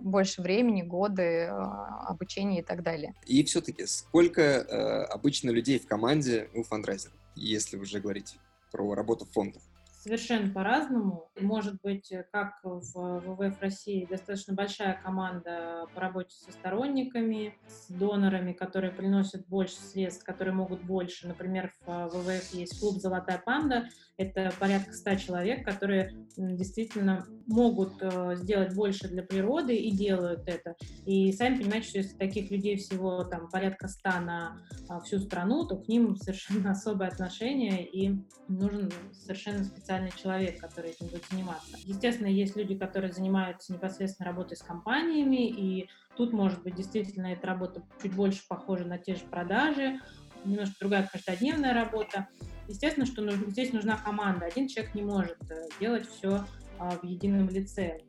[0.00, 3.14] больше времени, годы а, обучения и так далее.
[3.26, 8.38] И все-таки сколько э, обычно людей в команде у фандрайзера, если уже говорить
[8.70, 9.62] про работу фондов?
[10.08, 11.30] Совершенно по-разному.
[11.38, 17.90] Может быть, э, как в ВВФ России достаточно большая команда по работе со сторонниками, с
[17.90, 21.28] донорами, которые приносят больше средств, которые могут больше.
[21.28, 23.84] Например, в ВВФ есть клуб «Золотая панда».
[24.16, 30.74] Это порядка ста человек, которые действительно могут э, сделать больше для природы и делают это.
[31.04, 35.76] И сами понимаете, что если таких людей всего там порядка ста на всю страну, то
[35.76, 38.18] к ним совершенно особое отношение и
[38.48, 41.76] нужен совершенно специальный специальный человек, который этим будет заниматься.
[41.84, 47.46] Естественно, есть люди, которые занимаются непосредственно работой с компаниями, и тут, может быть, действительно эта
[47.46, 50.00] работа чуть больше похожа на те же продажи,
[50.44, 52.28] немножко другая каждодневная работа.
[52.68, 54.46] Естественно, что нужно, здесь нужна команда.
[54.46, 56.44] Один человек не может э, делать все
[56.78, 58.00] а, в едином лице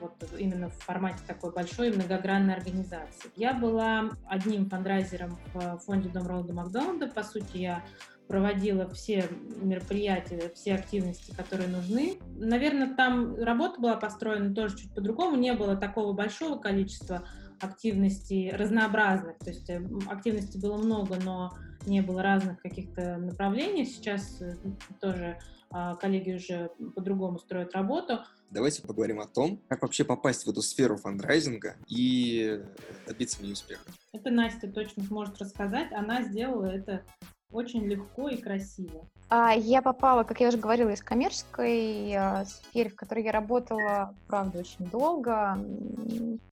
[0.00, 3.30] вот именно в формате такой большой многогранной организации.
[3.36, 7.08] Я была одним фандрайзером в фонде Дом Роланда Макдональда.
[7.08, 7.84] По сути, я
[8.28, 9.28] проводила все
[9.62, 12.18] мероприятия, все активности, которые нужны.
[12.36, 17.26] Наверное, там работа была построена тоже чуть по-другому, не было такого большого количества
[17.60, 21.52] активностей разнообразных, то есть э, активностей было много, но
[21.86, 23.84] не было разных каких-то направлений.
[23.84, 24.54] Сейчас э,
[25.00, 25.38] тоже
[25.70, 28.20] а, коллеги уже по-другому строят работу.
[28.50, 32.62] Давайте поговорим о том, как вообще попасть в эту сферу фандрайзинга и
[33.06, 33.82] добиться в ней успеха.
[34.12, 35.92] Это Настя точно сможет рассказать.
[35.92, 37.04] Она сделала это
[37.50, 39.08] очень легко и красиво.
[39.30, 44.14] А я попала, как я уже говорила, из коммерческой э, сферы, в которой я работала,
[44.26, 45.58] правда, очень долго.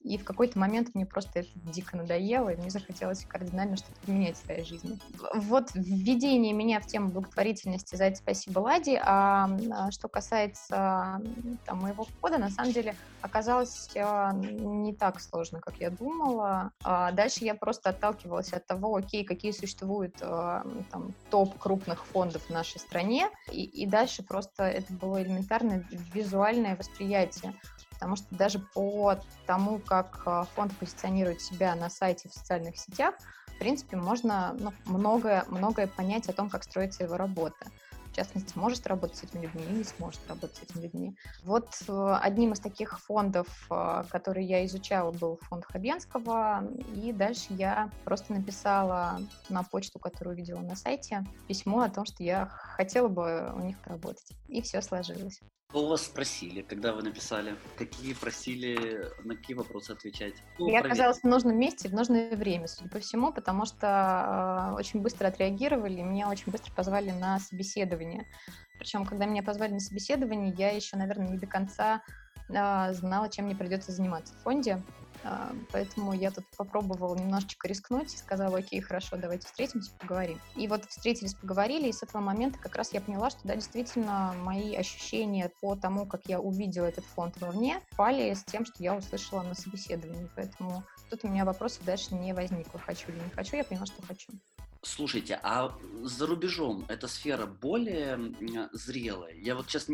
[0.02, 4.36] И в какой-то момент мне просто это дико надоело, и мне захотелось кардинально что-то поменять
[4.36, 4.98] в своей жизни.
[5.34, 9.00] Вот введение меня в тему благотворительности, за это спасибо Лади.
[9.02, 11.22] А, а что касается
[11.64, 16.72] там, моего входа, на самом деле оказалось э, не так сложно, как я думала.
[16.84, 20.14] А дальше я просто отталкивалась от того, окей, какие существуют
[20.90, 23.28] там, топ крупных фондов на нашей стране.
[23.50, 27.54] И, и дальше просто это было элементарное визуальное восприятие.
[27.90, 33.14] Потому что даже по тому, как э, фонд позиционирует себя на сайте в социальных сетях,
[33.46, 37.66] в принципе, можно ну, многое, многое понять о том, как строится его работа
[38.16, 41.16] частности, может работать с этими людьми или не сможет работать с этими людьми.
[41.44, 47.46] Вот э, одним из таких фондов, э, который я изучала, был фонд Хабенского, и дальше
[47.50, 53.08] я просто написала на почту, которую увидела на сайте, письмо о том, что я хотела
[53.08, 54.30] бы у них поработать.
[54.48, 55.40] И все сложилось.
[55.70, 57.56] Что у вас спросили, когда вы написали?
[57.76, 60.34] Какие просили, на какие вопросы отвечать?
[60.58, 64.74] Ну, Я оказалась в нужном месте в нужное время, судя по всему, потому что э,
[64.76, 68.26] очень быстро отреагировали, меня очень быстро позвали на собеседование.
[68.78, 72.00] Причем, когда меня позвали на собеседование, я еще, наверное, не до конца
[72.48, 74.80] э, знала, чем мне придется заниматься в фонде.
[75.28, 80.38] А, поэтому я тут попробовала немножечко рискнуть и сказала, окей, хорошо, давайте встретимся, поговорим.
[80.54, 84.34] И вот встретились, поговорили, и с этого момента как раз я поняла, что да, действительно,
[84.44, 88.94] мои ощущения по тому, как я увидела этот фонд вовне, пали с тем, что я
[88.94, 90.30] услышала на собеседовании.
[90.36, 94.02] Поэтому тут у меня вопросов дальше не возникло, хочу или не хочу, я поняла, что
[94.06, 94.32] хочу.
[94.82, 98.32] Слушайте, а за рубежом эта сфера более
[98.72, 99.34] зрелая?
[99.34, 99.88] Я вот сейчас,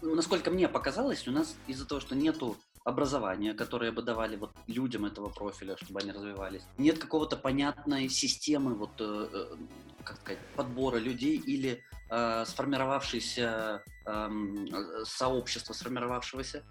[0.00, 5.04] насколько мне показалось, у нас из-за того, что нету образования, которое бы давали вот людям
[5.04, 6.62] этого профиля, чтобы они развивались.
[6.78, 9.56] Нет какого-то понятной системы вот, э, э
[10.04, 14.30] как сказать, подбора людей или э, сформировавшейся э,
[15.04, 16.64] сообщества, сформировавшегося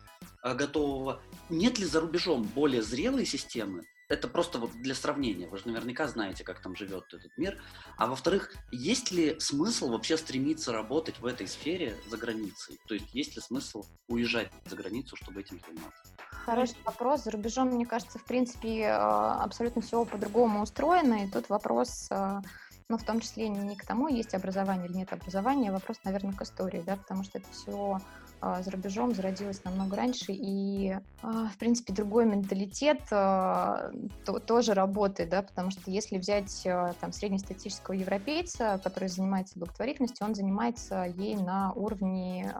[0.43, 1.21] э, готового.
[1.49, 5.47] Нет ли за рубежом более зрелой системы, это просто вот для сравнения.
[5.47, 7.61] Вы же наверняка знаете, как там живет этот мир.
[7.97, 12.77] А во-вторых, есть ли смысл вообще стремиться работать в этой сфере за границей?
[12.87, 16.03] То есть есть ли смысл уезжать за границу, чтобы этим заниматься?
[16.45, 17.23] Хороший вопрос.
[17.23, 21.25] За рубежом, мне кажется, в принципе, а, абсолютно все по-другому устроено.
[21.25, 22.41] И тут вопрос а,
[22.89, 26.41] но в том числе не к тому, есть образование или нет образования, вопрос, наверное, к
[26.41, 28.01] истории, да, потому что это все
[28.41, 33.91] за рубежом зародилось намного раньше, и, а, в принципе, другой менталитет а,
[34.25, 40.33] то, тоже работает, да, потому что если взять там среднестатистического европейца, который занимается благотворительностью, он
[40.33, 42.51] занимается ей на уровне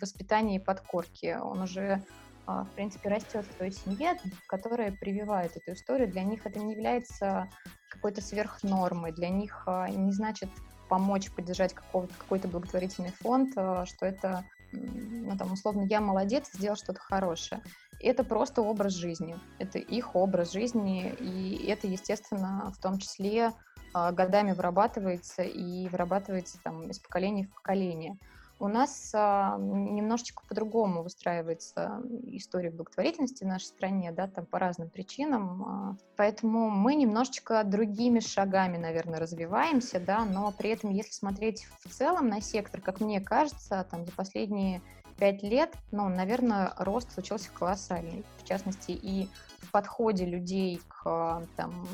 [0.00, 1.38] воспитания и подкорки.
[1.40, 2.02] Он уже
[2.46, 6.10] в принципе, растет в той семье, которая прививает эту историю.
[6.10, 7.48] Для них это не является
[7.88, 10.50] какой-то сверхнормой, для них не значит
[10.90, 17.62] помочь поддержать какой-то благотворительный фонд, что это ну, там, условно, я молодец, сделал что-то хорошее.
[18.00, 23.52] Это просто образ жизни, это их образ жизни, и это, естественно, в том числе
[23.94, 28.18] а, годами вырабатывается и вырабатывается там из поколения в поколение.
[28.60, 34.90] У нас а, немножечко по-другому выстраивается история благотворительности в нашей стране, да, там по разным
[34.90, 35.64] причинам.
[35.64, 41.88] А, поэтому мы немножечко другими шагами, наверное, развиваемся, да, но при этом, если смотреть в
[41.88, 44.80] целом на сектор, как мне кажется, там за последние
[45.18, 48.24] пять лет, ну, наверное, рост случился колоссальный.
[48.38, 49.28] В частности, и
[49.62, 51.86] в подходе людей к там,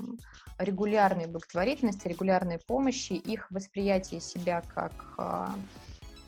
[0.58, 5.54] регулярной благотворительности, регулярной помощи, их восприятие себя как а,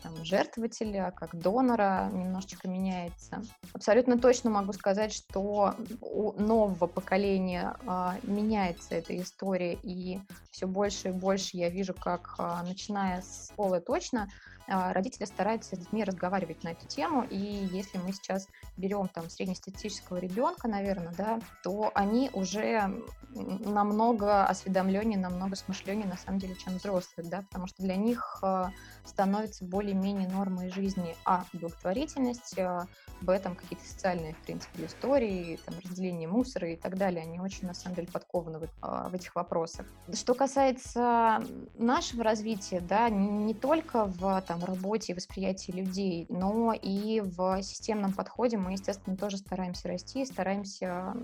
[0.02, 3.42] там, жертвователя, как донора немножечко меняется.
[3.72, 11.08] Абсолютно точно могу сказать, что у нового поколения э, меняется эта история, и все больше
[11.08, 14.28] и больше я вижу, как, э, начиная с школы точно,
[14.66, 19.30] э, родители стараются с детьми разговаривать на эту тему, и если мы сейчас берем там
[19.30, 22.92] среднестатистического ребенка, наверное, да, то они уже
[23.34, 28.66] намного осведомленнее, намного смышленнее на самом деле, чем взрослые, да, потому что для них э,
[29.04, 32.80] становится более-менее нормой жизни, а благотворительность, э,
[33.20, 37.66] в этом какие-то социальные, в принципе, истории, там, разделение мусора и так далее, они очень,
[37.66, 38.68] на самом деле, подкованы в, э,
[39.10, 39.86] в этих вопросах.
[40.12, 41.44] Что касается
[41.78, 48.12] нашего развития, да, не только в там, работе и восприятии людей, но и в системном
[48.12, 51.14] подходе мы, естественно, тоже стараемся расти, стараемся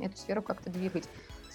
[0.00, 1.04] эту сферу как-то двигать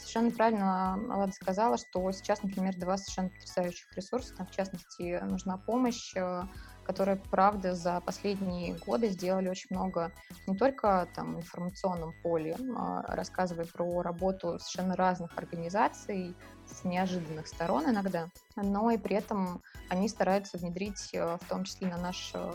[0.09, 5.57] совершенно правильно Алада сказала, что сейчас, например, два совершенно потрясающих ресурса, там, в частности, нужна
[5.57, 6.43] помощь, э,
[6.83, 10.11] которые, правда, за последние годы сделали очень много
[10.47, 17.47] не только там в информационном поле, а рассказывая про работу совершенно разных организаций с неожиданных
[17.47, 22.31] сторон иногда, но и при этом они стараются внедрить э, в том числе на наш
[22.33, 22.51] э,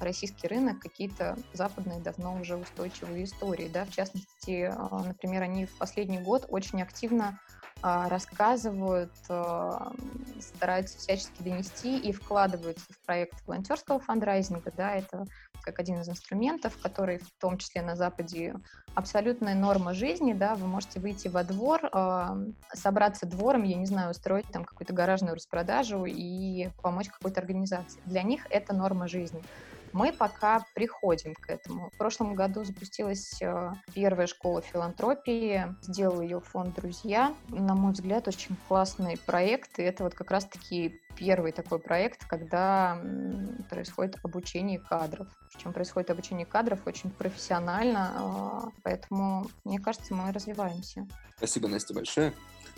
[0.00, 3.68] российский рынок какие-то западные давно уже устойчивые истории.
[3.68, 3.84] Да?
[3.84, 7.38] В частности, а, например, они в последний год очень активно
[7.82, 9.92] а, рассказывают, а,
[10.40, 14.72] стараются всячески донести и вкладываются в проект волонтерского фандрайзинга.
[14.76, 15.24] Да, это
[15.62, 18.54] как один из инструментов, который в том числе на Западе
[18.94, 20.32] абсолютная норма жизни.
[20.32, 21.90] Да, вы можете выйти во двор,
[22.72, 28.00] собраться двором, я не знаю, устроить там какую-то гаражную распродажу и помочь какой-то организации.
[28.06, 29.42] Для них это норма жизни.
[29.92, 31.90] Мы пока приходим к этому.
[31.90, 37.34] В прошлом году запустилась э, первая школа филантропии, сделал ее фонд «Друзья».
[37.48, 43.00] На мой взгляд, очень классный проект, и это вот как раз-таки первый такой проект, когда
[43.68, 45.28] происходит обучение кадров.
[45.52, 51.06] Причем происходит обучение кадров очень профессионально, а, поэтому, мне кажется, мы развиваемся.
[51.36, 52.32] Спасибо, Настя, большое.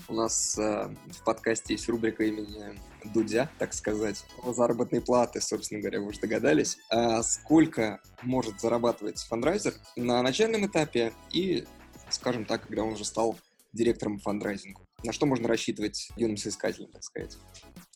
[0.09, 6.01] У нас э, в подкасте есть рубрика имени Дудя, так сказать, заработной платы, собственно говоря,
[6.01, 6.79] вы уже догадались.
[6.91, 11.65] А сколько может зарабатывать фандрайзер на начальном этапе и,
[12.11, 13.39] скажем так, когда он уже стал
[13.73, 14.83] директором фандрайзинга?
[15.05, 17.37] На что можно рассчитывать юным соискателям, так сказать,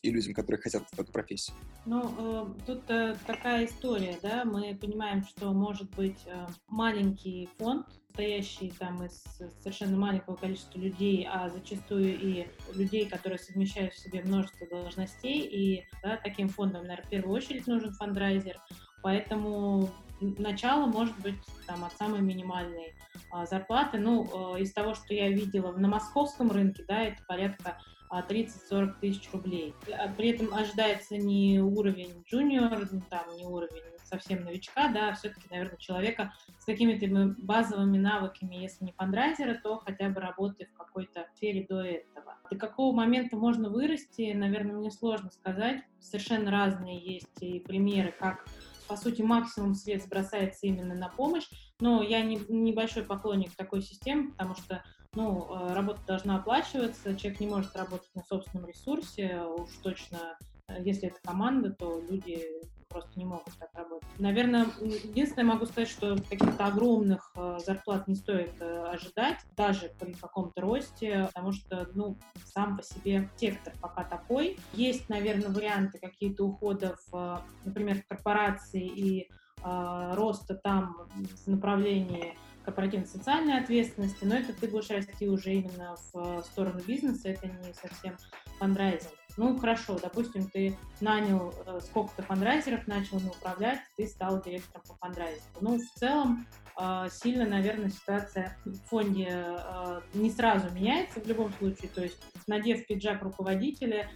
[0.01, 1.55] и людям, которые хотят в эту профессию?
[1.85, 7.87] Ну, э, тут э, такая история, да, мы понимаем, что может быть э, маленький фонд,
[8.17, 9.23] состоящий там из
[9.61, 15.85] совершенно маленького количества людей, а зачастую и людей, которые совмещают в себе множество должностей, и
[16.01, 18.59] да, таким фондом, наверное, в первую очередь нужен фандрайзер,
[19.03, 21.35] поэтому начало может быть
[21.67, 22.95] там от самой минимальной
[23.45, 23.97] зарплаты.
[23.99, 27.77] Ну, э, из того, что я видела на московском рынке, да, это порядка
[28.11, 29.73] 30-40 а, тысяч рублей.
[29.91, 35.77] А при этом ожидается не уровень джуниор, там, не уровень совсем новичка, да, все-таки, наверное,
[35.77, 41.65] человека с какими-то базовыми навыками, если не фандрайзера, то хотя бы работы в какой-то сфере
[41.67, 42.37] до этого.
[42.49, 45.83] До какого момента можно вырасти, наверное, мне сложно сказать.
[45.99, 48.45] Совершенно разные есть и примеры, как
[48.87, 51.47] по сути, максимум средств бросается именно на помощь,
[51.79, 57.39] но я не, небольшой поклонник такой системы, потому что ну, э, работа должна оплачиваться, человек
[57.39, 60.37] не может работать на собственном ресурсе, уж точно,
[60.79, 62.45] если это команда, то люди
[62.89, 64.07] просто не могут так работать.
[64.17, 70.13] Наверное, единственное могу сказать, что каких-то огромных э, зарплат не стоит э, ожидать, даже при
[70.13, 74.57] каком-то росте, потому что, ну, сам по себе сектор пока такой.
[74.73, 79.29] Есть, наверное, варианты какие-то уходов, э, например, в корпорации и
[79.63, 86.43] роста там в направлении корпоративной социальной ответственности, но это ты будешь расти уже именно в
[86.43, 88.15] сторону бизнеса, это не совсем
[88.59, 89.13] фандрайзинг.
[89.37, 94.95] Ну, хорошо, допустим, ты нанял э, сколько-то фандрайзеров, начал ими управлять, ты стал директором по
[94.95, 95.59] фандрайзингу.
[95.61, 96.47] Ну, в целом,
[96.79, 101.89] э, сильно, наверное, ситуация в фонде э, не сразу меняется в любом случае.
[101.93, 102.17] То есть,
[102.47, 104.09] надев пиджак руководителя,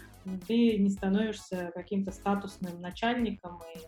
[0.48, 3.80] ты не становишься каким-то статусным начальником и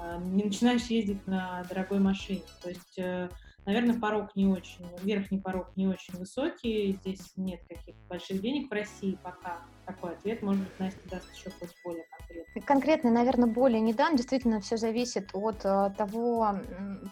[0.00, 2.42] э, не начинаешь ездить на дорогой машине.
[2.62, 3.28] То есть э,
[3.68, 8.72] Наверное, порог не очень, верхний порог не очень высокий, здесь нет каких-то больших денег в
[8.72, 9.58] России пока.
[9.84, 12.62] Такой ответ, может быть, Настя даст еще хоть более конкретный.
[12.62, 14.16] Конкретно, наверное, более не дам.
[14.16, 16.60] Действительно, все зависит от uh, того,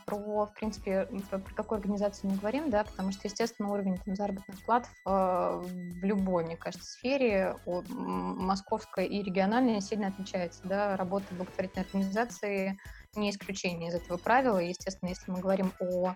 [0.06, 4.16] про, в принципе, про, про какую организацию мы говорим, да, потому что, естественно, уровень там,
[4.16, 11.26] заработных плат uh, в любой, мне кажется, сфере, московской и региональной, сильно отличается, да, работа
[11.32, 12.78] благотворительной организации
[13.14, 14.58] не исключение из этого правила.
[14.58, 16.14] Естественно, если мы говорим о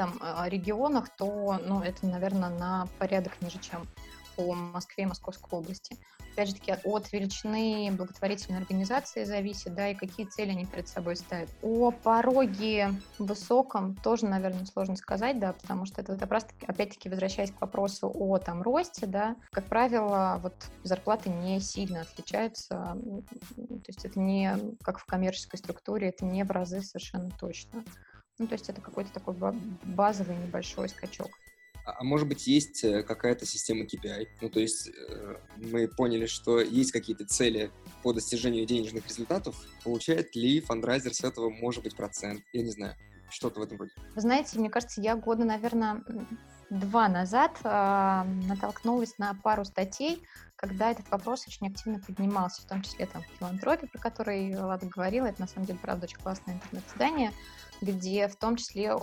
[0.00, 3.86] там, регионах, то ну, это, наверное, на порядок ниже, чем
[4.34, 5.98] по Москве и Московской области.
[6.32, 11.16] Опять же таки, от величины благотворительной организации зависит, да, и какие цели они перед собой
[11.16, 11.50] ставят.
[11.60, 17.50] О пороге высоком тоже, наверное, сложно сказать, да, потому что это, это просто, опять-таки, возвращаясь
[17.50, 22.96] к вопросу о там росте, да, как правило, вот зарплаты не сильно отличаются,
[23.54, 27.84] то есть это не как в коммерческой структуре, это не в разы совершенно точно.
[28.40, 29.34] Ну, то есть это какой-то такой
[29.84, 31.28] базовый небольшой скачок.
[31.84, 34.28] А, а может быть, есть э, какая-то система KPI?
[34.40, 37.70] Ну, то есть э, мы поняли, что есть какие-то цели
[38.02, 39.56] по достижению денежных результатов.
[39.84, 42.42] Получает ли фандрайзер с этого, может быть, процент?
[42.54, 42.94] Я не знаю.
[43.28, 43.92] Что-то в этом роде.
[44.14, 46.02] Вы знаете, мне кажется, я года, наверное,
[46.70, 50.22] два назад э, натолкнулась на пару статей,
[50.56, 54.86] когда этот вопрос очень активно поднимался, в том числе там в филантропии, про который Лада
[54.86, 55.26] говорила.
[55.26, 57.32] Это, на самом деле, правда, очень классное интернет-издание
[57.80, 58.94] где в том числе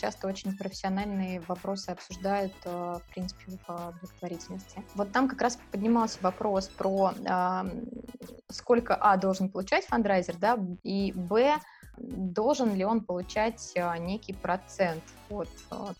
[0.00, 4.82] часто очень профессиональные вопросы обсуждают, в принципе, в благотворительности.
[4.94, 7.12] Вот там как раз поднимался вопрос про
[8.50, 11.58] сколько, а, должен получать фандрайзер, да, и, б,
[11.98, 15.48] должен ли он получать некий процент от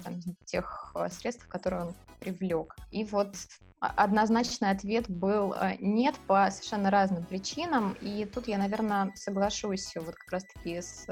[0.02, 2.76] там, тех средств, которые он привлек.
[2.90, 3.34] И вот
[3.78, 7.94] однозначный ответ был нет по совершенно разным причинам.
[8.00, 11.06] И тут я, наверное, соглашусь вот как раз-таки с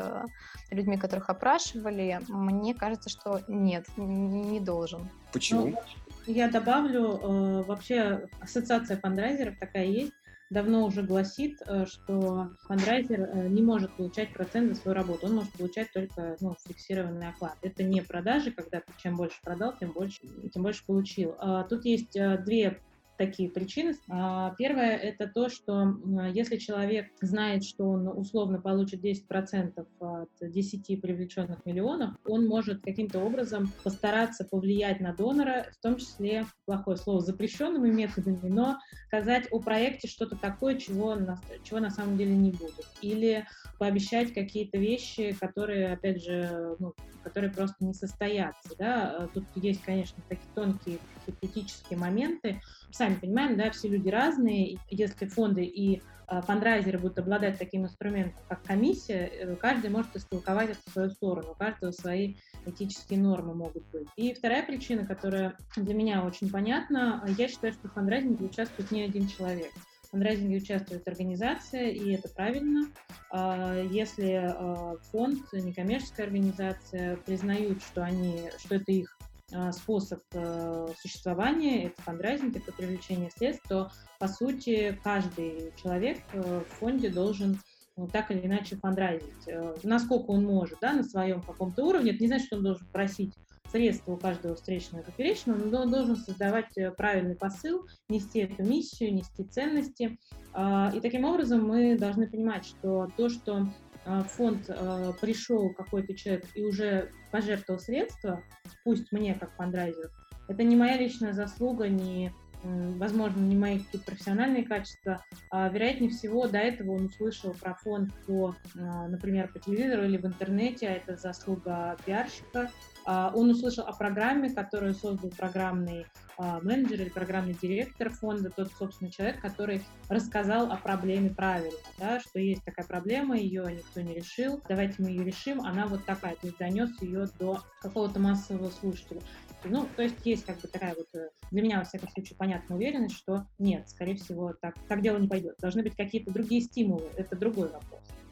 [0.71, 2.21] людьми, которых опрашивали.
[2.29, 5.11] Мне кажется, что нет, не должен.
[5.33, 5.67] Почему?
[5.67, 5.79] Ну,
[6.27, 10.13] я добавлю, вообще ассоциация фандрайзеров такая есть,
[10.55, 15.35] давно уже гласит, э, что фандрайзер э, не может получать процент за свою работу, он
[15.35, 17.57] может получать только ну, фиксированный оклад.
[17.61, 20.21] Это не продажи, когда ты чем больше продал, тем больше,
[20.53, 21.35] тем больше получил.
[21.39, 22.81] А тут есть э, две
[23.17, 23.95] такие причины.
[24.09, 25.97] А, первое– это то, что
[26.33, 33.21] если человек знает, что он условно получит 10% от 10 привлеченных миллионов, он может каким-то
[33.21, 39.61] образом постараться повлиять на донора, в том числе, плохое слово, запрещенными методами, но сказать о
[39.61, 42.87] проекте что-то такое, чего на, чего на самом деле не будет.
[43.01, 43.47] Или
[43.79, 48.75] пообещать какие-то вещи, которые, опять же, ну, которые просто не состоятся.
[48.79, 49.29] Да?
[49.33, 50.99] Тут есть, конечно, такие тонкие
[51.41, 52.61] критические моменты,
[52.95, 58.41] сами понимаем, да, все люди разные, если фонды и э, фандрайзеры будут обладать таким инструментом,
[58.49, 62.37] как комиссия, э, каждый может истолковать это в свою сторону, у каждого свои
[62.67, 64.09] этические нормы могут быть.
[64.17, 69.03] И вторая причина, которая для меня очень понятна, я считаю, что в фандрайзинге участвует не
[69.03, 69.73] один человек.
[70.05, 72.87] В фандрайзинге участвует организация, и это правильно.
[73.31, 79.24] А, если э, фонд, некоммерческая организация признают, что, они, что это их а,
[79.73, 86.75] способ э, существования, это фандрайзинг, это привлечение средств, то, по сути, каждый человек э, в
[86.79, 87.61] фонде должен
[87.97, 92.13] ну, так или иначе фандрайзить, э, насколько он может, да, на своем каком-то уровне.
[92.13, 93.35] Это не значит, что он должен просить
[93.71, 99.15] средства у каждого встречного и поперечного, но он должен создавать правильный посыл, нести эту миссию,
[99.15, 100.19] нести ценности.
[100.53, 103.67] А, и таким образом мы должны понимать, что то, что а,
[104.05, 108.43] фонд а, пришел какой-то человек и уже пожертвовал средства,
[108.85, 110.11] пусть мне как фандрайзер,
[110.49, 112.33] это не моя личная заслуга, не,
[112.63, 115.25] возможно, не мои какие-то профессиональные качества.
[115.51, 120.27] А, вероятнее всего, до этого он услышал про фонд по, например, по телевизору или в
[120.27, 122.71] интернете, а это заслуга пиарщика.
[123.07, 129.11] Он услышал о программе, которую создал программный а, менеджер или программный директор фонда, тот, собственно,
[129.11, 134.61] человек, который рассказал о проблеме правильно, да, что есть такая проблема, ее никто не решил,
[134.69, 139.21] давайте мы ее решим, она вот такая, то есть донес ее до какого-то массового слушателя.
[139.65, 142.77] Ну, то есть есть как бы такая вот, э, для меня, во всяком случае, понятная
[142.77, 145.57] уверенность, что нет, скорее всего, так, так дело не пойдет.
[145.59, 148.24] Должны быть какие-то другие стимулы, это другой вопрос а,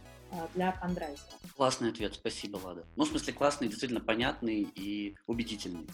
[0.54, 1.32] для фандрайзера.
[1.56, 2.84] Классный ответ, спасибо, Лада.
[2.96, 5.86] Ну, в смысле, классный, действительно понятный и убедительный.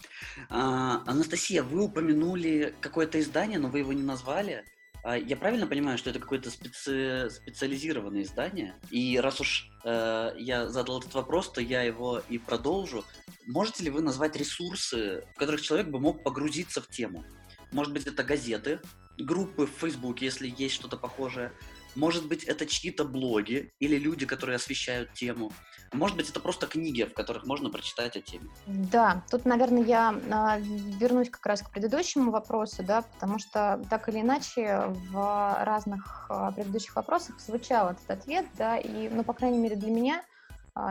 [0.49, 4.65] А, Анастасия, вы упомянули какое-то издание, но вы его не назвали.
[5.03, 7.31] А, я правильно понимаю, что это какое-то специ...
[7.31, 8.75] специализированное издание?
[8.91, 13.05] И раз уж э, я задал этот вопрос, то я его и продолжу.
[13.47, 17.25] Можете ли вы назвать ресурсы, в которых человек бы мог погрузиться в тему?
[17.73, 18.81] Может быть, это газеты,
[19.19, 21.53] группы в Facebook, если есть что-то похожее,
[21.99, 25.53] может быть, это чьи-то блоги или люди, которые освещают тему.
[25.93, 28.49] Может быть, это просто книги, в которых можно прочитать о теме.
[28.67, 30.61] Да, тут, наверное, я э,
[31.01, 36.53] вернусь как раз к предыдущему вопросу, да, потому что так или иначе в разных э,
[36.55, 40.25] предыдущих вопросах звучал этот ответ, да, и, ну, по крайней мере, для меня а,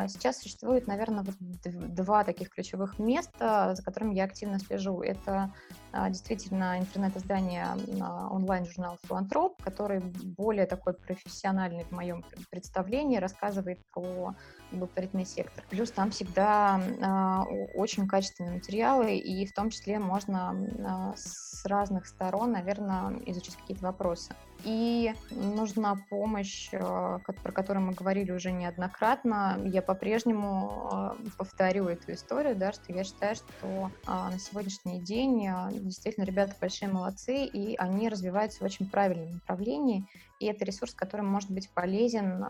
[0.07, 1.25] Сейчас существует, наверное,
[1.63, 5.01] два таких ключевых места, за которыми я активно слежу.
[5.01, 5.53] Это
[5.93, 7.67] а, действительно интернет-издание
[8.29, 14.35] онлайн-журнал «Филантроп», который более такой профессиональный в моем представлении, рассказывает про
[14.71, 15.63] благотворительный сектор.
[15.69, 23.19] Плюс там всегда очень качественные материалы, и в том числе можно с разных сторон, наверное,
[23.25, 24.33] изучить какие-то вопросы.
[24.63, 29.59] И нужна помощь, э, про которую мы говорили уже неоднократно.
[29.65, 35.47] Я по-прежнему э, повторю эту историю, да, что я считаю, что э, на сегодняшний день
[35.71, 40.05] действительно ребята большие молодцы, и они развиваются в очень правильном направлении,
[40.39, 42.43] и это ресурс, который может быть полезен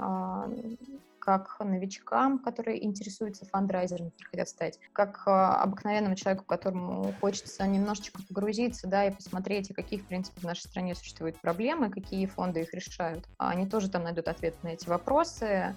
[1.28, 8.88] как новичкам, которые интересуются фандрайзером, хотят стать, как а, обыкновенному человеку, которому хочется немножечко погрузиться,
[8.88, 13.26] да, и посмотреть, какие, в принципе, в нашей стране существуют проблемы, какие фонды их решают.
[13.40, 15.76] Они тоже там найдут ответ на эти вопросы.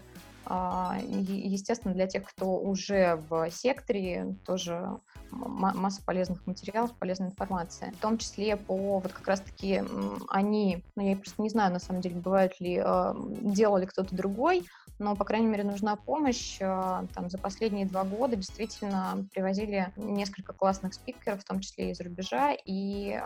[0.53, 4.99] А, естественно, для тех, кто уже в секторе, тоже
[5.31, 7.93] масса полезных материалов, полезной информации.
[7.97, 9.81] В том числе по вот как раз-таки
[10.29, 14.13] они, ну я просто не знаю, на самом деле, бывает ли, э, делал ли кто-то
[14.13, 14.67] другой,
[14.99, 16.59] но, по крайней мере, нужна помощь.
[16.61, 22.01] Э, там за последние два года действительно привозили несколько классных спикеров, в том числе из
[22.01, 23.21] рубежа, и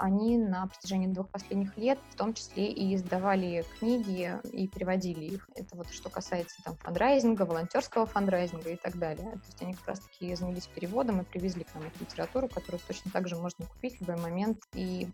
[0.00, 5.48] они на протяжении двух последних лет в том числе и издавали книги и переводили их.
[5.54, 9.30] Это вот что касается там фандрайзинга, волонтерского фандрайзинга и так далее.
[9.32, 13.10] То есть они как раз-таки занялись переводом и привезли к нам эту литературу, которую точно
[13.10, 15.08] так же можно купить в любой момент и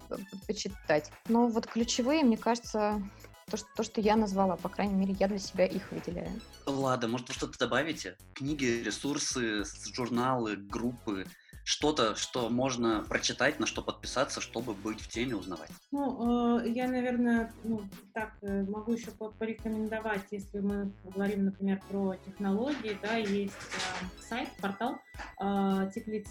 [0.46, 1.10] почитать.
[1.28, 3.02] Но вот ключевые, мне кажется,
[3.50, 6.40] то что, то, что я назвала, по крайней мере, я для себя их выделяю.
[6.66, 8.16] Лада, может, вы что-то добавите?
[8.32, 11.26] Книги, ресурсы, журналы, группы,
[11.70, 15.70] что-то, что можно прочитать, на что подписаться, чтобы быть в теме, узнавать?
[15.92, 22.16] Ну, э, я, наверное, ну, так э, могу еще порекомендовать, если мы говорим, например, про
[22.26, 24.98] технологии, да, есть э, сайт, портал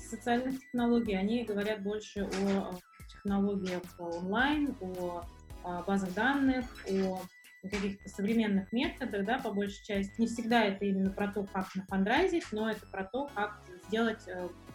[0.10, 2.76] социальных технологий, они говорят больше о
[3.08, 5.24] технологиях онлайн, о
[5.88, 7.22] базах данных, о
[7.62, 10.14] каких-то современных методах, да, по большей части.
[10.18, 14.26] Не всегда это именно про то, как нафандрайзить, но это про то, как сделать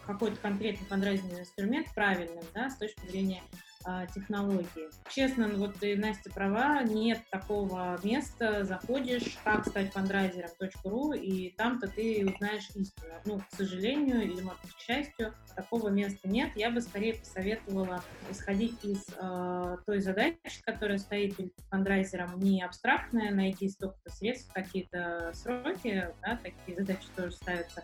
[0.05, 3.43] какой-то конкретный фандрайзинговый инструмент правильным, да, с точки зрения
[3.87, 4.89] а, технологии.
[5.11, 11.89] Честно, ну вот и Настя права, нет такого места, заходишь, как стать фандрайзером.ру, и там-то
[11.89, 13.13] ты узнаешь истину.
[13.27, 16.51] Ну, к сожалению, или, может к счастью, такого места нет.
[16.57, 23.35] Я бы скорее посоветовала исходить из э, той задачи, которая стоит перед фандрайзером, не абстрактная,
[23.35, 27.83] найти столько-то средств, какие-то сроки, да, такие задачи тоже ставятся,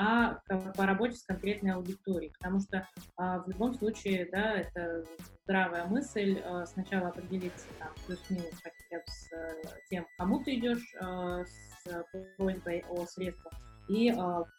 [0.00, 0.40] а
[0.76, 5.04] по работе с конкретной аудиторией, потому что а, в любом случае, да, это
[5.44, 10.94] здравая мысль а, сначала определиться там плюс-минус хотя бы с а, тем, кому ты идешь
[11.00, 12.04] а, с
[12.38, 13.52] просьбой о средствах,
[13.90, 14.14] и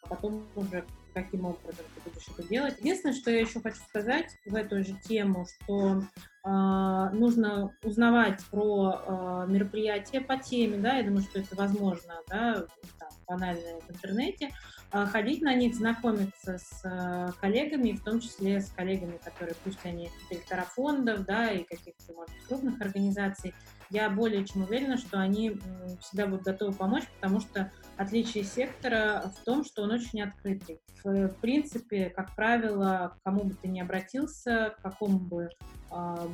[0.08, 0.84] потом уже
[1.14, 2.78] каким образом ты будешь это делать.
[2.78, 6.02] Единственное, что я еще хочу сказать в эту же тему, что
[6.41, 9.00] э, нужно узнавать про
[9.46, 12.64] э, мероприятия по теме, да, я думаю, что это возможно, да,
[12.98, 14.50] там, банально в интернете,
[14.90, 20.10] э, ходить на них, знакомиться с коллегами, в том числе с коллегами, которые, пусть они
[20.28, 23.54] директора фондов, да, и каких-то, может крупных организаций,
[23.90, 25.60] я более чем уверена, что они
[26.00, 30.80] всегда будут готовы помочь, потому что отличие сектора в том, что он очень открытый.
[31.04, 35.50] В принципе, как правило, к кому бы ты ни обратился, к какому бы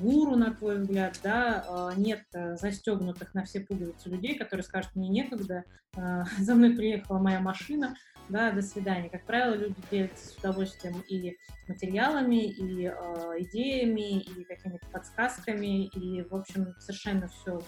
[0.00, 5.08] гуру, на твой взгляд, да, э, нет застегнутых на все пуговицы людей, которые скажут, мне
[5.08, 5.64] некогда,
[5.96, 7.96] э, за мной приехала моя машина,
[8.28, 9.08] да, до свидания.
[9.08, 11.36] Как правило, люди делятся с удовольствием и
[11.66, 12.92] материалами, и э,
[13.38, 17.60] идеями, и какими-то подсказками, и, в общем, совершенно все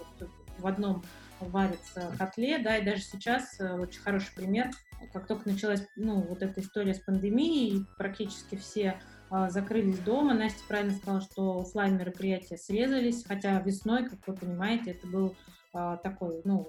[0.59, 1.03] в одном
[1.41, 4.71] варится котле, да, и даже сейчас э, очень хороший пример,
[5.13, 10.35] как только началась, ну, вот эта история с пандемией, практически все э, закрылись дома.
[10.35, 15.35] Настя правильно сказала, что офлайн мероприятия срезались, хотя весной, как вы понимаете, это был
[15.75, 16.69] э, такой, ну,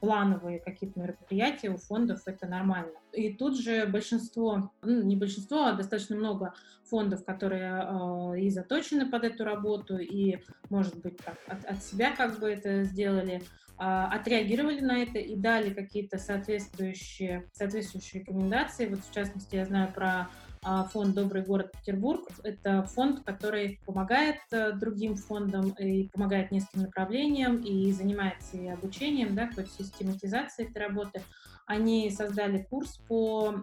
[0.00, 2.92] плановые какие-то мероприятия у фондов, это нормально.
[3.12, 9.10] И тут же большинство, ну, не большинство, а достаточно много фондов, которые э, и заточены
[9.10, 10.38] под эту работу, и,
[10.70, 13.42] может быть, так, от, от себя как бы это сделали.
[13.82, 18.86] А, отреагировали на это и дали какие-то соответствующие, соответствующие рекомендации.
[18.86, 20.30] Вот в частности, я знаю про а,
[20.62, 22.28] фонд «Добрый город Петербург».
[22.44, 29.34] Это фонд, который помогает э, другим фондам и помогает нескольким направлениям и занимается и обучением,
[29.34, 31.22] да, какой-то систематизацией этой работы.
[31.66, 33.54] Они создали курс по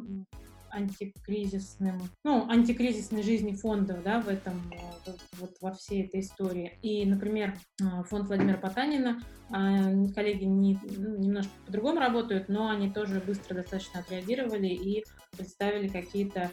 [0.71, 6.77] антикризисным, ну, антикризисной жизни фондов, да, в этом, э, вот во всей этой истории.
[6.81, 13.19] И, например, э, фонд Владимира Потанина, коллеги не, ну, немножко по-другому работают, но они тоже
[13.19, 16.51] быстро достаточно отреагировали и представили какие-то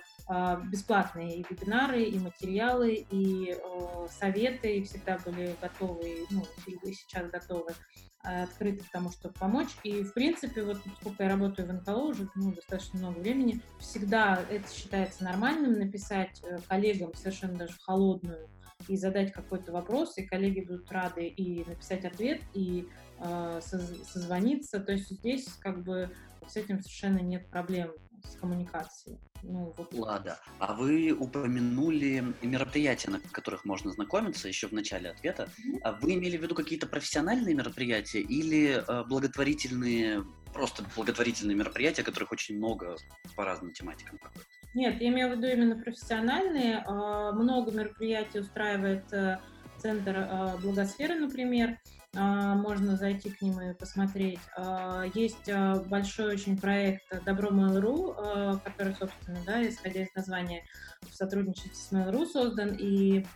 [0.71, 3.57] бесплатные и вебинары, и материалы, и
[4.09, 7.73] советы, и всегда были готовы, ну, и сейчас готовы
[8.25, 9.69] открыты к тому, чтобы помочь.
[9.83, 14.43] И, в принципе, вот сколько я работаю в НКО уже ну, достаточно много времени, всегда
[14.51, 18.49] это считается нормальным написать э, коллегам совершенно даже холодную
[18.89, 24.81] и задать какой-то вопрос, и коллеги будут рады и написать ответ, и э, созвониться.
[24.81, 26.11] То есть здесь как бы
[26.47, 29.19] с этим совершенно нет проблем с коммуникацией.
[29.43, 29.93] Ну, вот.
[29.93, 35.51] Лада, а вы упомянули мероприятия, на которых можно знакомиться еще в начале ответа.
[35.83, 40.25] А вы имели в виду какие-то профессиональные мероприятия или э, благотворительные,
[40.55, 42.97] просто благотворительные мероприятия, которых очень много
[43.37, 44.19] по разным тематикам?
[44.75, 46.85] Нет, я имею в виду именно профессиональные.
[46.87, 49.39] Э, много мероприятий устраивает э,
[49.79, 51.79] Центр э, Благосферы, например.
[52.17, 54.41] А, можно зайти к ним и посмотреть.
[54.57, 60.65] А, есть а, большой очень проект Добро Mail.ru, который, собственно, да, исходя из названия,
[61.03, 63.27] в сотрудничестве с Mail.ru создан, и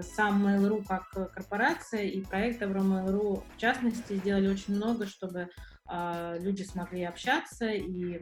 [0.00, 5.48] сам Mail.ru как корпорация и проект Добро Mail.ru в частности сделали очень много, чтобы
[6.40, 8.20] люди смогли общаться и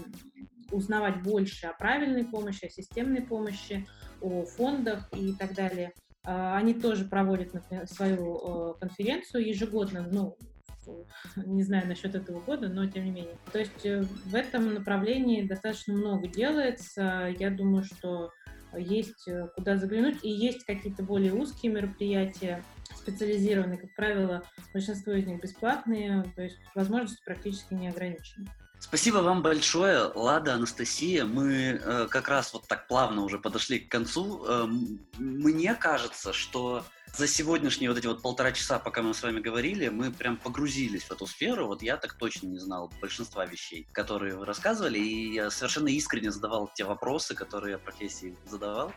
[0.75, 3.87] узнавать больше о правильной помощи, о системной помощи,
[4.21, 5.93] о фондах и так далее.
[6.25, 10.37] А, они тоже проводят например, свою э, конференцию ежегодно, ну,
[11.37, 13.37] не знаю насчет этого года, но тем не менее.
[13.53, 17.35] То есть э, в этом направлении достаточно много делается.
[17.39, 18.31] Я думаю, что
[18.77, 22.63] есть э, куда заглянуть, и есть какие-то более узкие мероприятия,
[22.95, 28.47] специализированные, как правило, большинство из них бесплатные, то есть возможности практически не ограничены.
[28.87, 31.25] Спасибо вам большое, Лада, Анастасия.
[31.25, 34.45] Мы э, как раз вот так плавно уже подошли к концу.
[34.47, 34.67] Э,
[35.17, 36.85] мне кажется, что
[37.17, 41.05] за сегодняшние вот эти вот полтора часа, пока мы с вами говорили, мы прям погрузились
[41.05, 41.67] в эту сферу.
[41.67, 46.33] Вот я так точно не знал большинства вещей, которые вы рассказывали, и я совершенно искренне
[46.33, 48.93] задавал те вопросы, которые я профессии задавал.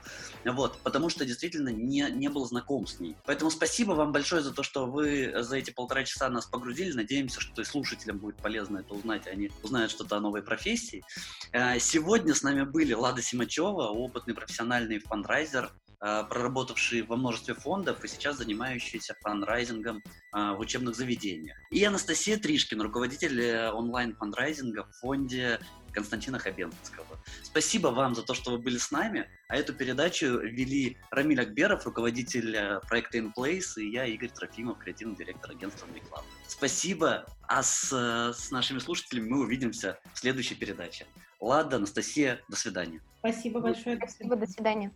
[0.45, 3.15] Вот, потому что действительно не, не был знаком с ней.
[3.25, 6.93] Поэтому спасибо вам большое за то, что вы за эти полтора часа нас погрузили.
[6.93, 11.03] Надеемся, что и слушателям будет полезно это узнать, они узнают что-то о новой профессии.
[11.51, 18.07] Э, сегодня с нами были Лада Симачева, опытный профессиональный фандрайзер, проработавший во множестве фондов и
[18.07, 21.57] сейчас занимающийся фандрайзингом э, в учебных заведениях.
[21.71, 25.59] И Анастасия Тришкин, руководитель э, онлайн-фандрайзинга в фонде
[25.91, 27.05] Константина Хабенского.
[27.41, 29.27] Спасибо вам за то, что вы были с нами.
[29.47, 35.51] А эту передачу вели Рамиль Акберов, руководитель проекта InPlace, и я, Игорь Трофимов, креативный директор
[35.51, 36.23] агентства MakeLab.
[36.47, 41.07] Спасибо, а с, с нашими слушателями мы увидимся в следующей передаче.
[41.39, 43.01] Лада, Анастасия, до свидания.
[43.19, 43.97] Спасибо большое.
[43.97, 44.91] Спасибо, до свидания.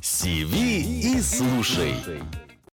[0.00, 0.80] Сиви
[1.16, 1.94] и слушай.